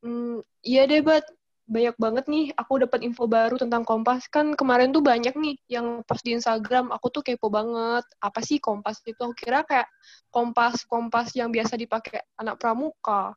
Hmm, 0.02 0.38
iya 0.68 0.80
deh, 0.90 1.00
Bat. 1.06 1.24
Banyak 1.68 2.00
banget 2.00 2.24
nih, 2.32 2.48
aku 2.56 2.80
dapat 2.80 3.04
info 3.04 3.28
baru 3.28 3.60
tentang 3.60 3.84
Kompas. 3.84 4.24
Kan 4.32 4.56
kemarin 4.56 4.88
tuh 4.88 5.04
banyak 5.04 5.36
nih 5.36 5.60
yang 5.68 6.00
post 6.08 6.24
di 6.24 6.32
Instagram, 6.32 6.88
aku 6.88 7.12
tuh 7.12 7.20
kepo 7.20 7.52
banget. 7.52 8.08
Apa 8.24 8.40
sih 8.40 8.56
Kompas 8.56 9.04
itu? 9.04 9.20
Aku 9.20 9.36
kira 9.36 9.60
kayak 9.68 9.84
Kompas-Kompas 10.32 11.36
yang 11.36 11.52
biasa 11.52 11.76
dipakai 11.76 12.24
anak 12.40 12.56
pramuka. 12.56 13.36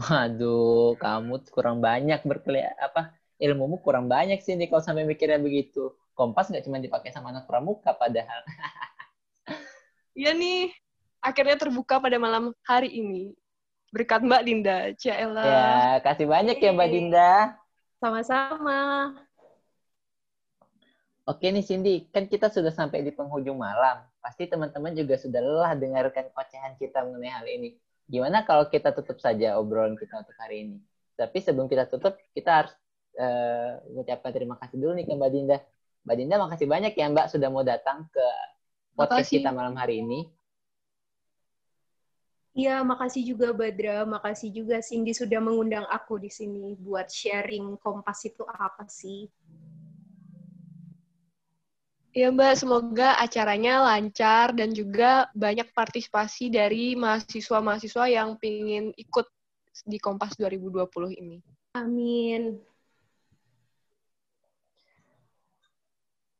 Waduh, 0.00 0.96
kamu 0.96 1.44
kurang 1.52 1.84
banyak 1.84 2.24
berkeli 2.24 2.64
apa 2.80 3.12
ilmumu 3.36 3.78
kurang 3.84 4.08
banyak 4.08 4.40
sih 4.40 4.56
nih 4.56 4.72
kalau 4.72 4.80
sampai 4.80 5.04
mikirnya 5.04 5.36
begitu. 5.36 5.92
Kompas 6.16 6.48
nggak 6.48 6.64
cuma 6.64 6.80
dipakai 6.80 7.12
sama 7.12 7.36
anak 7.36 7.44
pramuka 7.44 7.92
padahal. 7.92 8.42
Iya 10.18 10.34
nih, 10.34 10.74
akhirnya 11.22 11.54
terbuka 11.54 12.02
pada 12.02 12.18
malam 12.18 12.50
hari 12.66 12.90
ini. 12.90 13.38
Berkat 13.88 14.20
Mbak 14.20 14.42
Dinda, 14.44 14.78
Ciela. 15.00 15.44
Ya, 15.44 15.76
kasih 16.04 16.28
banyak 16.28 16.60
ya 16.60 16.70
Mbak 16.76 16.90
Dinda. 16.92 17.32
Sama-sama. 17.98 19.12
Oke 21.28 21.52
nih 21.52 21.60
Cindy, 21.60 22.08
kan 22.08 22.24
kita 22.24 22.48
sudah 22.48 22.72
sampai 22.72 23.04
di 23.04 23.12
penghujung 23.12 23.60
malam. 23.60 24.00
Pasti 24.24 24.48
teman-teman 24.48 24.96
juga 24.96 25.20
sudah 25.20 25.44
lelah 25.44 25.72
dengarkan 25.76 26.32
ocehan 26.32 26.72
kita 26.80 27.04
mengenai 27.04 27.28
hal 27.28 27.44
ini. 27.44 27.76
Gimana 28.08 28.48
kalau 28.48 28.64
kita 28.72 28.96
tutup 28.96 29.20
saja 29.20 29.60
obrolan 29.60 29.92
kita 29.92 30.24
untuk 30.24 30.32
hari 30.40 30.64
ini? 30.64 30.76
Tapi 31.20 31.36
sebelum 31.44 31.68
kita 31.68 31.84
tutup, 31.84 32.16
kita 32.32 32.64
harus 32.64 32.72
uh, 33.20 33.76
mengucapkan 33.92 34.32
terima 34.32 34.56
kasih 34.56 34.80
dulu 34.80 34.96
nih 34.96 35.04
ke 35.04 35.12
Mbak 35.12 35.30
Dinda. 35.36 35.58
Mbak 36.08 36.16
Dinda, 36.16 36.34
makasih 36.40 36.66
banyak 36.70 36.92
ya 36.96 37.06
Mbak 37.12 37.26
sudah 37.28 37.48
mau 37.52 37.60
datang 37.60 38.08
ke 38.08 38.26
podcast 38.96 39.28
Makasih. 39.28 39.44
kita 39.44 39.50
malam 39.52 39.76
hari 39.76 40.00
ini. 40.00 40.24
Iya, 42.58 42.82
makasih 42.82 43.22
juga 43.22 43.54
Badra, 43.54 44.02
makasih 44.02 44.50
juga 44.50 44.82
Cindy 44.82 45.14
sudah 45.14 45.38
mengundang 45.38 45.86
aku 45.86 46.18
di 46.18 46.26
sini 46.26 46.74
buat 46.74 47.06
sharing 47.06 47.78
Kompas 47.78 48.26
itu 48.26 48.42
apa 48.42 48.82
sih. 48.90 49.30
Ya 52.10 52.34
Mbak, 52.34 52.58
semoga 52.58 53.14
acaranya 53.14 53.78
lancar 53.86 54.50
dan 54.58 54.74
juga 54.74 55.30
banyak 55.38 55.70
partisipasi 55.70 56.50
dari 56.50 56.98
mahasiswa-mahasiswa 56.98 58.04
yang 58.10 58.34
ingin 58.42 58.90
ikut 58.98 59.30
di 59.86 60.02
Kompas 60.02 60.34
2020 60.34 61.14
ini. 61.14 61.38
Amin. 61.78 62.58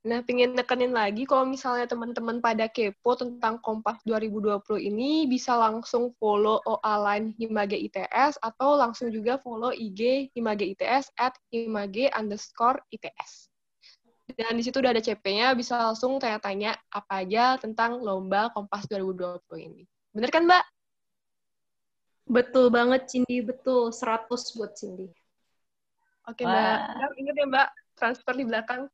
Nah, 0.09 0.25
pengen 0.25 0.57
nekenin 0.57 0.97
lagi 0.97 1.29
kalau 1.29 1.45
misalnya 1.45 1.85
teman-teman 1.85 2.41
pada 2.41 2.65
kepo 2.65 3.13
tentang 3.13 3.61
Kompas 3.61 4.01
2020 4.09 4.89
ini 4.89 5.29
bisa 5.29 5.53
langsung 5.53 6.17
follow 6.17 6.65
OA 6.65 6.95
Line 6.97 7.37
Himage 7.37 7.77
ITS 7.77 8.41
atau 8.41 8.81
langsung 8.81 9.13
juga 9.13 9.37
follow 9.37 9.69
IG 9.69 10.33
Himage 10.33 10.65
ITS 10.65 11.13
at 11.21 11.37
himage 11.53 12.09
underscore 12.17 12.81
ITS. 12.89 13.53
Dan 14.33 14.57
di 14.57 14.65
situ 14.65 14.81
udah 14.81 14.97
ada 14.97 15.05
CP-nya, 15.05 15.53
bisa 15.53 15.77
langsung 15.77 16.17
tanya-tanya 16.17 16.73
apa 16.89 17.29
aja 17.29 17.61
tentang 17.61 18.01
lomba 18.01 18.49
Kompas 18.57 18.89
2020 18.89 19.45
ini. 19.61 19.85
Bener 20.17 20.33
kan, 20.33 20.49
Mbak? 20.49 20.65
Betul 22.33 22.73
banget 22.73 23.13
Cindy, 23.13 23.45
betul. 23.45 23.93
100 23.93 24.57
buat 24.57 24.73
Cindy. 24.73 25.13
Oke, 26.25 26.49
Wah. 26.49 26.97
Mbak. 26.97 27.13
Ingat 27.21 27.35
ya, 27.37 27.45
Mbak, 27.45 27.69
transfer 27.93 28.33
di 28.33 28.45
belakang. 28.49 28.89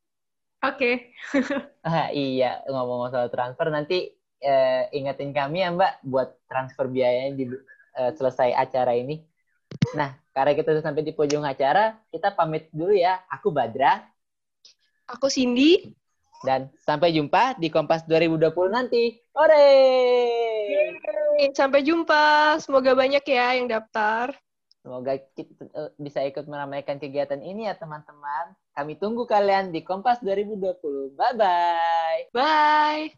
Oke. 0.73 0.91
Ah, 1.85 2.09
iya, 2.09 2.65
ngomong 2.65 3.13
soal 3.13 3.29
transfer 3.29 3.69
nanti 3.69 4.09
eh, 4.41 4.89
ingetin 4.89 5.29
kami 5.29 5.61
ya 5.61 5.69
Mbak 5.69 5.93
buat 6.01 6.33
transfer 6.49 6.89
biayanya 6.89 7.37
di 7.37 7.45
eh, 7.93 8.11
selesai 8.17 8.57
acara 8.57 8.97
ini. 8.97 9.21
Nah, 9.93 10.17
karena 10.33 10.57
kita 10.57 10.73
sudah 10.73 10.85
sampai 10.89 11.05
di 11.05 11.13
pojok 11.13 11.45
acara, 11.45 11.93
kita 12.09 12.33
pamit 12.33 12.73
dulu 12.73 12.97
ya. 12.97 13.21
Aku 13.29 13.53
Badra 13.53 14.01
Aku 15.05 15.29
Cindy. 15.29 15.93
dan 16.41 16.73
sampai 16.81 17.13
jumpa 17.13 17.57
di 17.61 17.69
Kompas 17.69 18.05
2020 18.09 18.49
nanti. 18.69 19.17
Ore! 19.33 19.69
Sampai 21.53 21.85
jumpa. 21.85 22.57
Semoga 22.61 22.97
banyak 22.97 23.21
ya 23.25 23.61
yang 23.61 23.69
daftar. 23.69 24.33
Semoga 24.81 25.17
kita 25.37 25.53
eh, 25.69 25.89
bisa 25.97 26.21
ikut 26.25 26.45
meramaikan 26.45 26.97
kegiatan 26.97 27.41
ini 27.41 27.69
ya 27.69 27.73
teman-teman. 27.77 28.57
Kami 28.75 28.99
tunggu 28.99 29.23
kalian 29.23 29.71
di 29.71 29.87
Kompas 29.87 30.19
2020. 30.19 31.15
Bye-bye. 31.15 32.35
Bye. 32.35 33.15